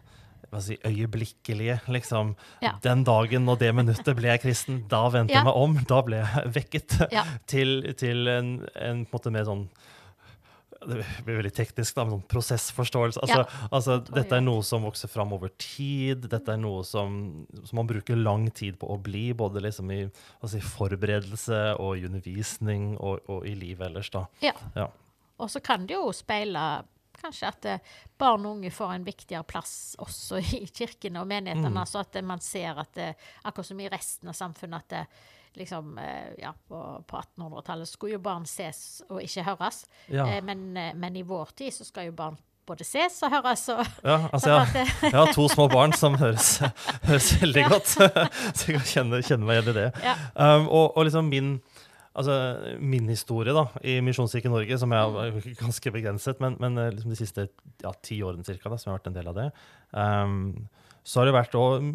si, 0.65 0.79
øyeblikkelige. 0.85 1.81
liksom. 1.89 2.35
Ja. 2.63 2.73
Den 2.83 3.05
dagen 3.05 3.49
og 3.49 3.59
det 3.61 3.75
minuttet 3.75 4.17
ble 4.17 4.29
jeg 4.33 4.41
kristen, 4.47 4.89
da 4.89 5.09
vendte 5.09 5.35
Ja. 5.35 5.43
jeg 5.43 5.45
meg 5.45 5.55
om. 5.57 5.77
Da 5.89 6.03
ble 6.03 6.17
jeg 6.25 6.53
vekket 6.57 7.13
Ja. 7.13 7.25
til, 7.47 7.93
til 7.95 8.27
en, 8.29 8.69
en 8.75 9.05
på 9.07 9.15
en 9.15 9.19
måte 9.19 9.33
mer 9.33 9.45
sånn 9.45 9.69
det 10.87 11.03
blir 11.27 11.41
veldig 11.41 11.51
teknisk, 11.57 11.97
da, 11.97 12.05
men 12.05 12.13
sånn 12.21 12.29
prosessforståelse. 12.31 13.19
Altså, 13.25 13.41
altså, 13.73 13.97
tror 13.99 14.15
jeg 14.15 14.23
dette 14.23 14.37
er 14.39 14.45
noe 14.47 14.63
som 14.63 14.85
vokser 14.87 15.11
fram 15.11 15.33
over 15.35 15.51
tid. 15.59 16.29
Dette 16.31 16.53
er 16.55 16.61
noe 16.63 16.85
som, 16.87 17.17
som 17.65 17.81
man 17.81 17.89
bruker 17.91 18.15
lang 18.17 18.47
tid 18.55 18.79
på 18.79 18.87
å 18.95 18.99
bli, 19.03 19.33
både 19.35 19.61
liksom 19.65 19.91
i 19.91 20.05
si, 20.47 20.61
forberedelse 20.61 21.75
og 21.83 21.99
i 21.99 22.07
undervisning 22.07 22.93
og, 23.01 23.25
og 23.29 23.49
i 23.51 23.57
livet 23.59 23.89
ellers. 23.91 24.11
da. 24.15 24.27
Ja. 24.45 24.55
Ja. 24.79 24.87
Og 25.39 25.51
så 25.51 25.61
kan 25.63 25.87
det 25.87 25.99
jo 25.99 26.13
speile 26.15 26.85
kanskje 27.21 27.49
at 27.51 27.69
eh, 27.69 27.97
barn 28.19 28.47
og 28.47 28.59
unge 28.59 28.71
får 28.75 28.95
en 28.95 29.07
viktigere 29.07 29.47
plass 29.49 29.97
også 30.03 30.43
i 30.61 30.65
kirkene 30.67 31.23
og 31.23 31.31
menighetene. 31.31 31.75
Mm. 31.75 31.89
Så 31.89 32.03
at 32.05 32.17
eh, 32.21 32.27
man 32.27 32.45
ser 32.45 32.81
at 32.85 32.95
det, 32.99 33.13
akkurat 33.45 33.73
som 33.73 33.83
i 33.83 33.91
resten 33.93 34.33
av 34.33 34.39
samfunnet, 34.39 34.87
at 34.87 34.97
det, 34.97 35.05
liksom, 35.59 35.99
eh, 35.99 36.35
ja, 36.43 36.55
på, 36.69 37.05
på 37.07 37.17
1800-tallet 37.17 37.89
skulle 37.89 38.17
jo 38.19 38.23
barn 38.23 38.47
ses 38.47 39.03
og 39.09 39.23
ikke 39.25 39.47
høres. 39.51 39.85
Ja. 40.07 40.27
Eh, 40.29 40.43
men, 40.45 40.71
eh, 40.77 40.95
men 40.95 41.17
i 41.17 41.25
vår 41.27 41.55
tid 41.59 41.75
så 41.75 41.87
skal 41.89 42.11
jo 42.11 42.19
barn 42.19 42.39
både 42.69 42.85
ses 42.85 43.17
og 43.25 43.33
høres. 43.33 43.65
Og, 43.73 43.83
ja, 44.11 44.19
altså, 44.33 44.45
sånn 44.45 44.55
jeg, 44.55 44.69
at, 44.69 44.79
eh, 44.83 45.09
jeg 45.09 45.17
har 45.19 45.35
to 45.37 45.49
små 45.53 45.69
barn 45.73 45.97
som 45.97 46.19
høres, 46.21 46.51
høres 47.09 47.33
veldig 47.43 47.67
godt. 47.73 47.93
Så 47.95 48.09
jeg 48.09 48.79
kan 48.79 48.89
kjenne, 48.93 49.23
kjenne 49.25 49.49
meg 49.49 49.61
igjen 49.61 49.75
i 49.75 49.77
det. 49.81 49.91
ja. 50.05 50.17
Um, 50.35 50.69
og, 50.69 50.97
og 50.97 51.09
liksom 51.09 51.31
min, 51.33 51.57
altså, 52.19 52.35
min 52.83 53.09
historie 53.11 53.55
da, 53.57 53.67
i 53.87 53.99
Misjonskirken 54.05 54.53
Norge, 54.55 54.79
som 54.81 54.93
er 54.97 55.39
ganske 55.63 55.93
begrenset, 55.95 56.43
men, 56.45 56.59
men 56.63 56.79
eh, 56.83 56.93
liksom 56.95 57.15
de 57.15 57.19
siste 57.21 57.47
ja, 57.85 57.95
ti 58.05 58.21
årene 58.27 58.47
cirka, 58.47 58.71
da, 58.73 58.79
som 58.81 58.91
jeg 58.91 58.95
har 58.97 59.01
vært 59.01 59.11
en 59.13 59.19
del 59.19 59.31
av 59.33 59.39
det, 59.39 59.49
um, 59.95 60.43
så 61.09 61.23
har 61.23 61.29
det 61.31 61.37
vært 61.39 61.55
også, 61.57 61.93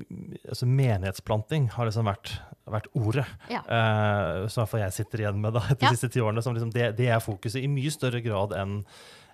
altså 0.50 0.68
Menighetsplanting 0.70 1.68
har 1.76 1.86
liksom 1.86 2.08
vært, 2.10 2.32
vært 2.74 2.88
ordet. 2.98 3.28
Ja. 3.52 3.60
Uh, 3.68 4.48
som 4.48 4.58
i 4.58 4.64
hvert 4.64 4.72
fall 4.72 4.82
jeg 4.88 4.96
sitter 4.96 5.22
igjen 5.22 5.44
med 5.44 5.54
da, 5.54 5.62
etter 5.68 5.86
Ja. 5.86 5.92
de 5.92 6.00
siste 6.00 6.10
ti 6.16 6.24
årene. 6.24 6.42
Som 6.42 6.56
liksom 6.58 6.72
det, 6.74 6.88
det 6.98 7.12
er 7.14 7.22
fokuset 7.22 7.62
i 7.62 7.70
mye 7.70 7.94
større 7.94 8.24
grad 8.26 8.56
enn 8.58 8.80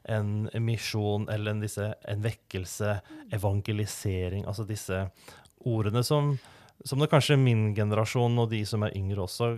en 0.09 0.49
misjon 0.65 1.29
eller 1.31 1.53
en, 1.53 1.63
disse, 1.63 1.85
en 2.07 2.21
vekkelse, 2.23 2.97
evangelisering, 3.35 4.45
altså 4.47 4.65
disse 4.67 5.03
ordene 5.67 6.03
som, 6.03 6.33
som 6.83 6.99
det 6.99 7.09
kanskje 7.11 7.37
min 7.39 7.69
generasjon 7.77 8.39
og 8.41 8.49
de 8.51 8.63
som 8.67 8.83
er 8.87 8.95
yngre 8.97 9.25
også 9.27 9.51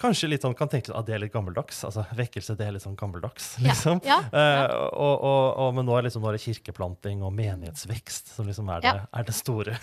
Kanskje 0.00 0.28
litt 0.30 0.44
sånn, 0.44 0.54
kan 0.58 0.70
tenke 0.72 0.92
at 0.96 1.06
det 1.08 1.16
er 1.16 1.22
litt 1.24 1.32
gammeldags. 1.34 1.82
altså 1.88 2.04
Vekkelse 2.16 2.56
det 2.58 2.66
er 2.66 2.76
litt 2.76 2.84
sånn 2.84 2.96
gammeldags. 2.98 3.56
Ja, 3.58 3.72
liksom. 3.72 4.00
ja, 4.06 4.20
Eh, 4.32 4.38
ja. 4.40 4.66
og, 4.96 5.24
og, 5.26 5.44
og, 5.60 5.74
men 5.76 5.86
nå 5.88 5.96
er, 5.98 6.06
liksom, 6.06 6.22
nå 6.24 6.30
er 6.30 6.38
det 6.38 6.44
kirkeplanting 6.44 7.22
og 7.26 7.34
menighetsvekst 7.36 8.32
som 8.36 8.48
liksom 8.48 8.70
er 8.72 8.84
det, 8.84 8.94
er 9.12 9.28
det 9.28 9.36
store. 9.36 9.76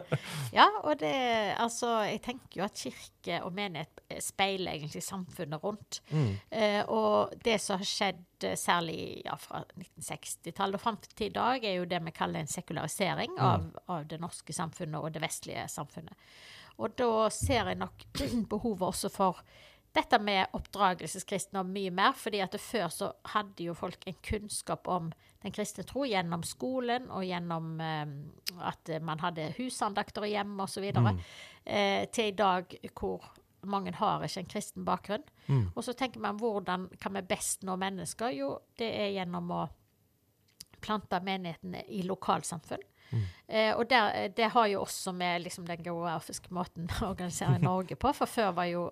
Ja, 0.54 0.66
og 0.82 0.98
det 1.00 1.14
Altså, 1.60 1.88
jeg 2.08 2.20
tenker 2.24 2.60
jo 2.60 2.64
at 2.66 2.78
kirke 2.78 3.38
og 3.46 3.54
menighet 3.56 4.02
eh, 4.08 4.20
speiler 4.22 4.74
egentlig 4.74 5.02
samfunnet 5.06 5.62
rundt. 5.64 6.00
Mm. 6.10 6.32
Eh, 6.50 6.80
og 6.92 7.34
det 7.44 7.56
som 7.62 7.80
har 7.80 7.88
skjedd 7.88 8.48
eh, 8.48 8.56
særlig 8.60 8.98
ja, 9.24 9.36
fra 9.40 9.62
1960-tallet 9.78 10.78
og 10.78 10.82
fram 10.82 10.98
til 11.06 11.28
i 11.30 11.34
dag, 11.34 11.64
er 11.64 11.78
jo 11.78 11.88
det 11.88 12.02
vi 12.04 12.14
kaller 12.16 12.42
en 12.42 12.50
sekularisering 12.50 13.38
av, 13.40 13.70
av 13.90 14.04
det 14.10 14.20
norske 14.22 14.56
samfunnet 14.56 15.00
og 15.00 15.14
det 15.14 15.22
vestlige 15.24 15.66
samfunnet. 15.72 16.18
Og 16.78 16.96
da 16.98 17.28
ser 17.30 17.70
jeg 17.70 17.80
nok 17.80 18.06
behovet 18.52 18.88
også 18.88 19.12
for 19.12 19.44
dette 19.94 20.18
med 20.18 20.56
oppdragelseskristne 20.58 21.60
og 21.62 21.70
mye 21.70 21.92
mer. 21.94 22.16
fordi 22.18 22.40
at 22.42 22.56
før 22.60 22.88
så 22.90 23.12
hadde 23.30 23.68
jo 23.68 23.74
folk 23.74 24.02
en 24.06 24.16
kunnskap 24.26 24.88
om 24.88 25.12
den 25.44 25.52
kristne 25.52 25.84
tro 25.84 26.04
gjennom 26.08 26.42
skolen 26.42 27.06
og 27.10 27.24
gjennom 27.24 27.80
eh, 27.80 28.06
at 28.64 28.90
man 29.02 29.20
hadde 29.20 29.52
husandakter 29.58 30.26
hjemme 30.26 30.66
osv. 30.66 30.90
Mm. 30.96 31.20
Eh, 31.64 32.08
til 32.10 32.32
i 32.32 32.36
dag 32.36 32.74
hvor 32.94 33.22
mange 33.64 33.94
har 33.94 34.24
ikke 34.24 34.40
en 34.40 34.50
kristen 34.50 34.84
bakgrunn. 34.84 35.24
Mm. 35.46 35.70
Og 35.74 35.84
så 35.84 35.92
tenker 35.92 36.20
man 36.20 36.40
hvordan 36.40 36.88
kan 37.00 37.14
vi 37.14 37.22
best 37.28 37.62
nå 37.62 37.76
mennesker? 37.76 38.34
Jo, 38.34 38.58
det 38.78 38.90
er 38.98 39.14
gjennom 39.14 39.50
å 39.54 39.62
plante 40.84 41.20
menighetene 41.24 41.84
i 41.88 42.02
lokalsamfunn. 42.06 42.84
Mm. 43.14 43.24
Eh, 43.46 43.72
og 43.76 43.86
der, 43.90 44.28
det 44.36 44.50
har 44.54 44.68
jo 44.72 44.82
også 44.84 45.12
med 45.16 45.44
liksom, 45.46 45.66
den 45.68 45.82
geografiske 45.84 46.52
måten 46.54 46.90
å 47.00 47.12
organisere 47.12 47.60
Norge 47.70 47.96
på. 47.96 48.12
For 48.16 48.30
før 48.30 48.54
var 48.58 48.70
jo 48.70 48.88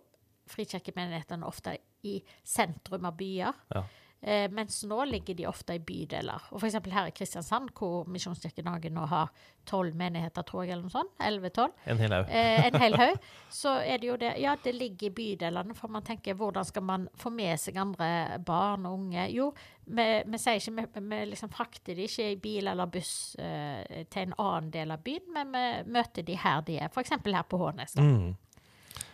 frikirkemenighetene 0.52 1.46
ofte 1.46 1.76
i 2.08 2.18
sentrum 2.44 3.06
av 3.08 3.18
byer. 3.18 3.60
Ja. 3.74 3.84
Eh, 4.22 4.50
mens 4.54 4.84
nå 4.86 5.04
ligger 5.04 5.34
de 5.34 5.48
ofte 5.50 5.74
i 5.74 5.80
bydeler. 5.82 6.44
Og 6.54 6.62
f.eks. 6.62 6.76
her 6.94 7.08
i 7.10 7.14
Kristiansand, 7.14 7.72
hvor 7.74 8.06
Misjonskirken 8.06 8.68
Norge 8.68 8.90
nå 8.94 9.02
har 9.10 9.32
tolv 9.66 9.96
menigheter, 9.98 10.46
tror 10.46 10.62
jeg, 10.62 10.76
eller 10.76 10.86
noe 10.86 10.94
sånt. 10.94 11.16
11-12. 11.18 11.72
En 11.90 12.02
hel 12.04 12.14
haug. 12.14 12.30
Eh, 12.30 12.66
en 12.68 12.78
hel 12.84 12.98
haug. 13.00 13.26
Så 13.62 13.74
er 13.82 13.98
det 13.98 14.12
jo 14.12 14.18
det 14.20 14.36
Ja, 14.38 14.54
det 14.62 14.76
ligger 14.76 15.08
i 15.10 15.14
bydelene, 15.16 15.74
for 15.74 15.90
man 15.90 16.06
tenker 16.06 16.38
hvordan 16.38 16.68
skal 16.68 16.86
man 16.86 17.08
få 17.18 17.34
med 17.34 17.58
seg 17.58 17.82
andre 17.82 18.38
barn 18.46 18.86
og 18.86 19.00
unge? 19.00 19.26
Jo, 19.34 19.50
vi, 19.84 20.06
vi 20.26 20.38
sier 20.38 20.60
ikke 20.60 20.74
Vi, 20.76 21.02
vi 21.10 21.18
liksom 21.32 21.50
frakter 21.52 21.98
de 21.98 22.06
ikke 22.06 22.28
i 22.30 22.38
bil 22.40 22.70
eller 22.70 22.90
buss 22.90 23.34
uh, 23.38 23.82
til 24.12 24.28
en 24.28 24.36
annen 24.38 24.70
del 24.74 24.94
av 24.94 25.02
byen, 25.04 25.26
men 25.34 25.52
vi 25.54 25.92
møter 25.98 26.26
de 26.26 26.38
her 26.38 26.62
de 26.66 26.78
er, 26.78 26.92
f.eks. 26.92 27.16
her 27.24 27.46
på 27.48 27.60
Hånes. 27.60 27.96
Mm. 27.98 28.32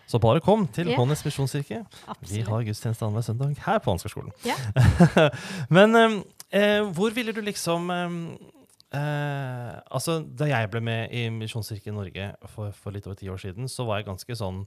Så 0.09 0.19
bare 0.19 0.41
kom 0.41 0.67
til 0.73 0.89
ja. 0.89 0.97
Hånes 0.97 1.21
misjonskirke. 1.25 1.83
Vi 2.31 2.41
har 2.41 2.63
gudstjeneste 2.65 3.05
annenhver 3.05 3.27
søndag 3.27 3.59
her 3.67 3.81
på 3.85 3.93
Ansgarskolen. 3.93 4.33
Ja. 4.47 4.57
Men 5.77 5.97
eh, 5.97 6.81
hvor 6.97 7.13
ville 7.13 7.33
du 7.37 7.43
liksom 7.45 7.91
eh, 7.93 9.75
Altså, 9.93 10.23
da 10.39 10.49
jeg 10.49 10.71
ble 10.73 10.81
med 10.81 11.13
i 11.13 11.27
Misjonskirken 11.29 11.99
Norge 12.01 12.31
for, 12.47 12.73
for 12.73 12.97
litt 12.97 13.07
over 13.07 13.19
ti 13.21 13.29
år 13.29 13.37
siden, 13.37 13.69
så 13.69 13.85
var 13.85 14.01
jeg 14.01 14.09
ganske 14.09 14.39
sånn 14.41 14.65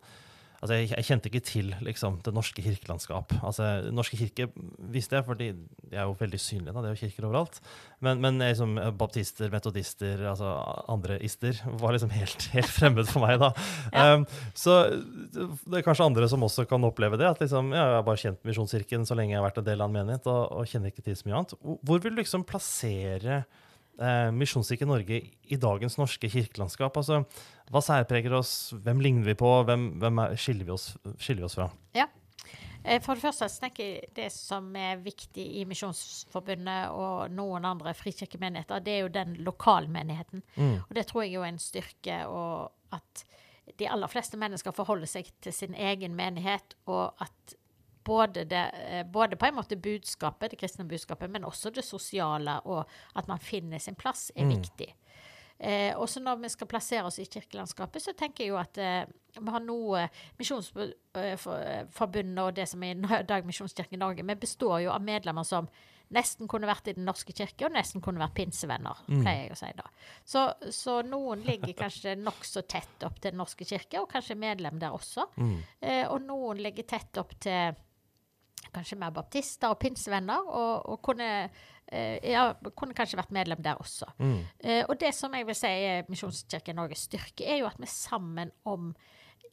Altså, 0.62 0.76
jeg, 0.78 0.91
jeg, 0.91 1.06
kjente 1.08 1.30
ikke 1.32 1.41
til 1.41 1.69
liksom, 1.82 2.19
det 2.21 2.32
norske 2.38 2.62
kirkelandskap. 2.62 3.34
Altså, 3.41 3.65
norske 3.89 4.17
kirke 4.19 4.45
visste 4.93 5.17
jeg, 5.17 5.26
for 5.26 5.39
de 5.39 5.47
er 5.89 6.04
jo 6.06 6.13
veldig 6.19 6.39
synlige. 6.41 6.76
Da. 6.76 6.84
Det 6.84 6.91
er 6.91 6.93
jo 6.93 7.00
kirker 7.00 7.26
overalt. 7.26 7.58
Men, 8.06 8.21
men 8.21 8.38
liksom, 8.43 8.78
baptister, 9.00 9.50
metodister, 9.54 10.21
altså 10.30 10.52
andre 10.91 11.17
ister, 11.26 11.58
var 11.82 11.95
liksom 11.95 12.13
helt, 12.13 12.45
helt 12.56 12.69
fremmed 12.69 13.10
for 13.10 13.26
meg. 13.26 13.39
da. 13.41 13.50
Ja. 13.89 14.19
Um, 14.21 14.28
så 14.54 14.78
det 14.93 15.80
er 15.80 15.88
kanskje 15.88 16.06
andre 16.12 16.30
som 16.30 16.45
også 16.45 16.67
kan 16.69 16.86
oppleve 16.86 17.17
det. 17.17 17.32
at 17.32 17.41
liksom, 17.41 17.74
ja, 17.74 17.88
Jeg 17.88 17.97
har 17.97 18.06
bare 18.12 18.21
kjent 18.21 18.45
Misjonskirken 18.45 19.10
så 19.10 19.17
lenge 19.17 19.34
jeg 19.34 19.41
har 19.41 19.47
vært 19.47 19.63
en 19.63 19.69
del 19.71 19.82
av 19.82 19.89
en 19.89 19.97
menighet, 19.97 20.30
og, 20.30 20.43
og 20.62 20.69
kjenner 20.69 20.93
ikke 20.93 21.08
til 21.10 21.17
så 21.17 21.26
mye 21.26 21.39
annet. 21.41 21.58
Hvor 21.82 22.06
vil 22.06 22.13
du 22.13 22.21
liksom 22.21 22.45
plassere 22.45 23.41
eh, 23.97 24.30
Misjonskirken 24.36 24.93
Norge 24.93 25.24
i 25.26 25.60
dagens 25.65 25.97
norske 25.97 26.30
kirkelandskap? 26.30 27.02
Altså, 27.02 27.24
hva 27.71 27.81
særpreger 27.84 28.34
oss? 28.36 28.73
Hvem 28.84 29.03
ligner 29.03 29.27
vi 29.27 29.38
på? 29.39 29.51
Hvem, 29.67 29.93
hvem 30.01 30.25
er, 30.25 30.36
skiller, 30.39 30.67
vi 30.67 30.75
oss, 30.75 30.89
skiller, 31.17 31.45
vi 31.45 31.47
oss, 31.47 31.55
fra? 31.60 31.69
Ja. 31.95 32.07
Eh, 32.84 32.99
for 33.03 33.15
det 33.15 33.23
første 33.23 33.47
tenker 33.62 33.86
jeg 33.86 34.12
det 34.17 34.27
som 34.36 34.67
er 34.75 34.99
viktig 35.03 35.45
i 35.62 35.63
Misjonsforbundet 35.69 36.91
og 36.91 37.31
noen 37.31 37.67
andre 37.69 37.93
frikirkemenigheter, 37.95 38.84
det 38.84 38.97
er 38.97 39.05
jo 39.05 39.15
den 39.15 39.38
lokalmenigheten. 39.45 40.43
Mm. 40.57 40.77
Og 40.84 40.93
det 40.97 41.07
tror 41.10 41.25
jeg 41.25 41.39
er 41.39 41.49
en 41.51 41.62
styrke. 41.62 42.21
og 42.27 42.71
at 42.91 43.25
de 43.79 43.88
aller 43.88 44.10
fleste 44.12 44.38
mennesker 44.38 44.73
forholder 44.75 45.07
seg 45.07 45.29
til 45.43 45.53
sin 45.55 45.75
egen 45.77 46.15
menighet, 46.17 46.75
og 46.91 47.13
at 47.23 47.55
både, 48.03 48.43
det, 48.49 48.63
eh, 48.89 49.03
både, 49.05 49.38
på 49.39 49.47
en 49.47 49.55
måte 49.55 49.77
budskapet, 49.77 50.51
det 50.51 50.60
kristne 50.60 50.88
budskapet, 50.89 51.29
men 51.29 51.45
også 51.45 51.69
det 51.69 51.86
sosiale, 51.86 52.60
og 52.65 52.84
at 53.15 53.27
man 53.27 53.39
finner 53.39 53.79
sin 53.79 53.95
plass, 53.95 54.31
er 54.36 54.45
mm. 54.45 54.55
viktig. 54.57 54.89
Eh, 55.62 55.93
også 55.93 56.24
når 56.24 56.39
vi 56.41 56.50
skal 56.50 56.69
plassere 56.69 57.06
oss 57.06 57.19
i 57.21 57.28
kirkelandskapet, 57.30 58.02
så 58.02 58.15
tenker 58.17 58.43
jeg 58.43 58.50
jo 58.50 58.58
at 58.58 58.78
eh, 58.82 59.06
vi 59.38 59.52
har 59.54 59.62
noe 59.62 60.08
Misjonsforbundet 60.39 62.41
eh, 62.41 62.45
og 62.45 62.56
det 62.58 62.65
som 62.71 62.84
er 62.84 62.97
i 62.97 63.26
Dag 63.30 63.45
Misjonskirken 63.45 64.00
i 64.00 64.02
Norge, 64.02 64.26
vi 64.26 64.36
består 64.41 64.80
jo 64.88 64.93
av 64.95 65.06
medlemmer 65.06 65.45
som 65.45 65.69
nesten 66.12 66.50
kunne 66.52 66.67
vært 66.67 66.89
i 66.89 66.95
Den 66.97 67.06
norske 67.08 67.34
kirke, 67.36 67.67
og 67.67 67.76
nesten 67.76 68.02
kunne 68.04 68.24
vært 68.24 68.36
pinsevenner, 68.41 69.06
mm. 69.06 69.21
pleier 69.21 69.45
jeg 69.45 69.54
å 69.54 69.60
si 69.62 69.71
da. 69.78 69.86
Så, 70.34 70.47
så 70.76 70.97
noen 71.08 71.45
ligger 71.45 71.78
kanskje 71.86 72.17
nokså 72.19 72.65
tett 72.65 73.06
opp 73.08 73.21
til 73.21 73.32
Den 73.32 73.39
norske 73.43 73.67
kirke, 73.67 74.02
og 74.02 74.10
kanskje 74.12 74.39
medlem 74.39 74.82
der 74.82 74.97
også. 74.97 75.30
Mm. 75.38 75.56
Eh, 75.80 76.04
og 76.10 76.26
noen 76.26 76.60
ligger 76.65 76.89
tett 76.89 77.21
opp 77.21 77.38
til 77.39 77.78
kanskje 78.74 79.00
mer 79.00 79.13
baptister 79.15 79.71
og 79.74 79.80
pinsevenner, 79.82 80.47
og, 80.47 80.89
og 80.93 81.02
kunne, 81.04 81.30
eh, 81.91 82.17
ja, 82.32 82.52
kunne, 82.69 82.95
kanskje 82.97 83.19
vært 83.19 83.34
medlem 83.36 83.63
der 83.63 83.82
også. 83.82 84.12
Mm. 84.19 84.38
Eh, 84.63 84.84
og 84.88 85.00
det 85.02 85.13
som 85.17 85.34
jeg 85.36 85.47
vil 85.47 85.58
si 85.58 85.71
er 85.71 86.06
Misjonskirken 86.12 86.80
Norges 86.80 87.08
styrke, 87.10 87.47
er 87.47 87.63
jo 87.63 87.71
at 87.71 87.80
vi 87.82 87.89
er 87.89 87.95
sammen 87.95 88.54
om 88.65 88.93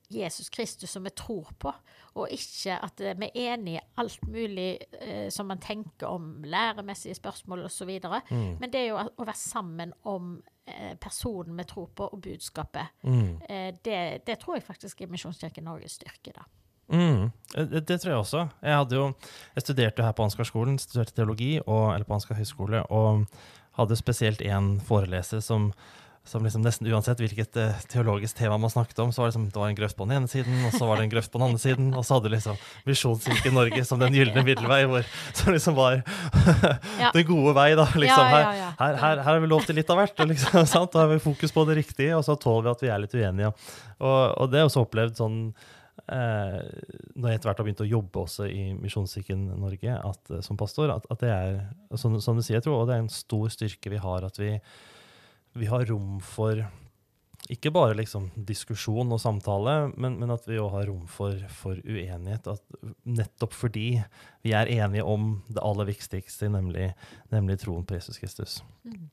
Jesus 0.08 0.48
Kristus 0.48 0.90
som 0.90 1.04
vi 1.04 1.10
tror 1.10 1.50
på, 1.58 1.72
og 2.16 2.30
ikke 2.32 2.78
at 2.80 3.00
vi 3.00 3.28
er 3.28 3.52
enige 3.52 3.80
i 3.80 3.88
alt 4.00 4.22
mulig 4.28 4.78
eh, 5.00 5.28
som 5.30 5.46
man 5.46 5.60
tenker 5.60 6.08
om 6.08 6.44
læremessige 6.44 7.14
spørsmål 7.14 7.66
osv. 7.68 7.90
Mm. 8.30 8.56
Men 8.60 8.72
det 8.72 8.80
er 8.80 8.86
jo 8.88 8.96
å 8.96 9.26
være 9.26 9.36
sammen 9.36 9.92
om 10.08 10.38
eh, 10.66 10.94
personen 11.00 11.58
vi 11.60 11.68
tror 11.68 11.90
på, 11.94 12.08
og 12.08 12.22
budskapet. 12.24 12.94
Mm. 13.02 13.36
Eh, 13.48 13.74
det, 13.84 14.00
det, 14.26 14.38
tror 14.40 14.56
jeg 14.56 14.64
faktisk 14.64 15.02
er 15.02 15.12
Misjonskirken 15.12 15.68
Norges 15.68 16.00
styrke. 16.00 16.32
da. 16.32 16.48
Mm, 16.88 17.28
det, 17.54 17.84
det, 17.84 18.00
tror 18.00 18.12
jeg 18.12 18.22
også. 18.22 18.48
Jeg, 18.64 18.88
jo, 18.96 19.12
jeg 19.56 19.66
studerte 19.66 20.04
her 20.06 20.16
på 20.16 20.24
Ansgarskolen, 20.24 20.80
studerte 20.80 21.16
teologi 21.16 21.58
og, 21.60 21.92
eller 21.94 22.08
på 22.08 22.16
Ansgar 22.16 22.40
høgskole, 22.40 22.82
og 22.88 23.26
hadde 23.78 23.98
spesielt 23.98 24.40
én 24.42 24.76
foreleser 24.88 25.42
som, 25.44 25.68
som 26.26 26.42
liksom 26.44 26.64
nesten 26.64 26.88
uansett 26.90 27.20
hvilket 27.22 27.60
uh, 27.60 27.84
teologisk 27.92 28.40
tema 28.40 28.56
man 28.60 28.72
snakket 28.72 28.98
om, 29.04 29.12
så 29.12 29.22
var 29.22 29.28
det, 29.28 29.34
liksom, 29.34 29.46
det 29.52 29.60
var 29.60 29.68
en 29.68 29.78
grøft 29.78 29.98
på 30.00 30.08
den 30.08 30.16
ene 30.16 30.32
siden, 30.32 30.58
og 30.66 30.74
så 30.74 30.88
var 30.88 30.98
det 30.98 31.06
en 31.06 31.12
grøft 31.12 31.32
på 31.32 31.38
den 31.38 31.46
andre 31.46 31.62
siden, 31.62 31.92
og 31.92 32.08
så 32.08 32.18
hadde 32.18 32.32
liksom 32.34 32.58
Misjonskirken 32.88 33.56
Norge 33.60 33.84
som 33.86 34.02
den 34.02 34.16
gylne 34.16 34.44
middelvei, 34.48 34.82
hvor, 34.90 35.14
som 35.36 35.54
liksom 35.54 35.78
var 35.78 36.00
den 37.14 37.28
gode 37.28 37.54
vei. 37.60 37.70
da, 37.78 37.86
liksom. 37.94 38.32
Her, 38.32 38.50
her, 38.50 38.76
her, 38.80 39.00
her, 39.04 39.24
har 39.28 39.40
vi 39.44 39.52
lov 39.52 39.68
til 39.68 39.78
litt 39.78 39.92
av 39.92 40.00
hvert. 40.00 40.20
Og 40.24 40.32
liksom, 40.32 40.64
sant? 40.74 40.92
Da 40.96 41.04
har 41.04 41.12
vi 41.12 41.22
fokus 41.22 41.54
på 41.54 41.68
det 41.68 41.82
riktige, 41.82 42.16
og 42.16 42.24
så 42.26 42.40
tåler 42.40 42.70
vi 42.70 42.76
at 42.76 42.86
vi 42.86 42.94
er 42.96 43.02
litt 43.04 43.18
uenige. 43.18 43.52
Og, 43.98 44.20
og 44.32 44.50
det 44.50 44.62
er 44.62 44.70
også 44.70 44.88
opplevd 44.88 45.20
sånn 45.20 45.42
eh, 46.14 46.58
når 47.14 47.30
jeg 47.30 47.38
etter 47.38 47.50
hvert 47.50 47.62
har 47.62 47.66
begynt 47.66 47.84
å 47.84 47.88
jobbe 47.88 48.22
også 48.24 48.48
i 48.50 48.72
Misjonskirken 48.78 49.46
Norge 49.60 49.94
at, 49.96 50.32
eh, 50.32 50.42
som 50.44 50.58
pastor, 50.60 50.92
at, 50.94 51.06
at, 51.12 51.22
det 51.22 51.30
er 51.34 51.58
som, 52.00 52.18
som, 52.24 52.38
du 52.38 52.44
sier, 52.44 52.58
jeg 52.58 52.66
tror, 52.66 52.82
og 52.82 52.90
det 52.90 52.98
er 52.98 53.04
en 53.04 53.12
stor 53.12 53.48
styrke 53.52 53.92
vi 53.92 54.02
har, 54.02 54.26
at 54.26 54.40
vi, 54.40 54.54
vi 55.58 55.70
har 55.70 55.86
rom 55.90 56.18
for 56.24 56.64
ikke 57.48 57.70
bare 57.72 57.94
liksom 57.96 58.26
diskusjon 58.48 59.12
og 59.14 59.20
samtale, 59.22 59.76
men, 59.96 60.18
men 60.20 60.32
at 60.34 60.44
vi 60.48 60.58
òg 60.60 60.72
har 60.74 60.88
rom 60.90 61.06
for, 61.08 61.38
for, 61.54 61.78
uenighet. 61.86 62.50
Nettopp 63.08 63.54
fordi 63.56 64.02
vi 64.44 64.52
er 64.56 64.68
enige 64.74 65.06
om 65.06 65.38
det 65.48 65.62
aller 65.64 65.88
viktigste, 65.88 66.50
nemlig, 66.52 66.90
nemlig 67.32 67.60
troen 67.62 67.86
på 67.88 67.96
Jesus 67.96 68.20
Kristus. 68.20 68.58
Mm. 68.84 69.06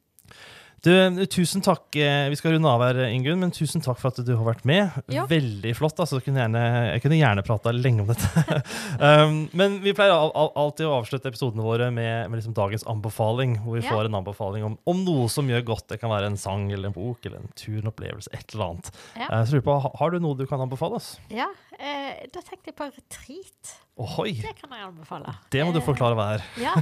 Du, 0.84 0.92
tusen 1.32 1.64
takk. 1.66 1.96
Eh, 1.96 2.28
vi 2.30 2.38
skal 2.38 2.56
runde 2.56 2.70
av 2.70 2.82
her, 2.84 3.00
Ingunn, 3.08 3.40
men 3.42 3.54
tusen 3.56 3.84
takk 3.84 4.00
for 4.02 4.12
at 4.12 4.20
du 4.26 4.34
har 4.36 4.44
vært 4.46 4.66
med. 4.68 4.94
Ja. 5.12 5.26
Veldig 5.30 5.74
flott. 5.78 6.00
altså. 6.02 6.20
Kunne 6.24 6.44
gjerne, 6.44 6.64
jeg 6.92 7.04
kunne 7.06 7.20
gjerne 7.20 7.46
prata 7.46 7.74
lenge 7.74 8.04
om 8.04 8.12
dette. 8.12 8.60
um, 9.00 9.38
men 9.58 9.80
vi 9.86 9.96
pleier 9.98 10.14
alltid 10.14 10.90
å 10.90 10.98
avslutte 11.00 11.32
episodene 11.32 11.66
våre 11.66 11.90
med, 11.94 12.30
med 12.30 12.40
liksom 12.40 12.58
dagens 12.58 12.86
anbefaling. 12.92 13.58
Hvor 13.64 13.80
vi 13.80 13.86
ja. 13.86 13.94
får 13.94 14.10
en 14.10 14.20
anbefaling 14.22 14.68
om, 14.68 14.78
om, 14.86 15.06
noe 15.08 15.30
som 15.32 15.50
gjør 15.50 15.66
godt. 15.72 15.88
Det 15.94 16.02
kan 16.04 16.14
være 16.14 16.34
en 16.34 16.40
sang 16.42 16.68
eller 16.72 16.92
en 16.92 16.98
bok 16.98 17.26
eller 17.26 17.42
en 17.42 17.56
tur, 17.58 17.80
en 17.80 17.94
opplevelse, 17.94 18.34
et 18.36 18.54
eller 18.54 18.68
annet. 18.70 18.92
Ja. 19.18 19.42
Uh, 19.42 19.58
på, 19.66 19.80
Har 20.02 20.14
du 20.14 20.22
noe 20.22 20.38
du 20.38 20.46
kan 20.50 20.62
anbefale 20.62 21.00
oss? 21.02 21.16
Ja, 21.34 21.50
uh, 21.80 22.14
da 22.30 22.46
tenkte 22.46 22.72
jeg 22.74 22.78
på 22.78 22.92
retreat. 22.92 23.76
Ohoi. 23.96 24.34
Det 24.44 24.52
kan 24.58 24.74
jeg 24.76 24.84
anbefale. 24.90 25.32
Det 25.54 25.62
må 25.64 25.72
du 25.72 25.80
forklare 25.84 26.18
hva 26.20 26.26
er. 26.36 26.42
ja, 26.66 26.74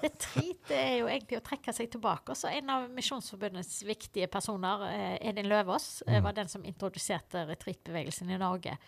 Retreat 0.00 0.70
er 0.72 0.94
jo 1.02 1.10
egentlig 1.12 1.36
å 1.36 1.44
trekke 1.44 1.74
seg 1.76 1.90
tilbake. 1.92 2.32
Så 2.38 2.48
en 2.48 2.72
av 2.72 2.86
Misjonsforbundets 2.96 3.82
viktige 3.84 4.28
personer, 4.32 4.86
eh, 4.88 5.16
Edin 5.28 5.50
Løvaas, 5.52 6.00
eh, 6.06 6.16
mm. 6.16 6.22
var 6.24 6.38
den 6.38 6.48
som 6.48 6.64
introduserte 6.64 7.44
retreatbevegelsen 7.50 8.32
i 8.32 8.40
Norge. 8.40 8.78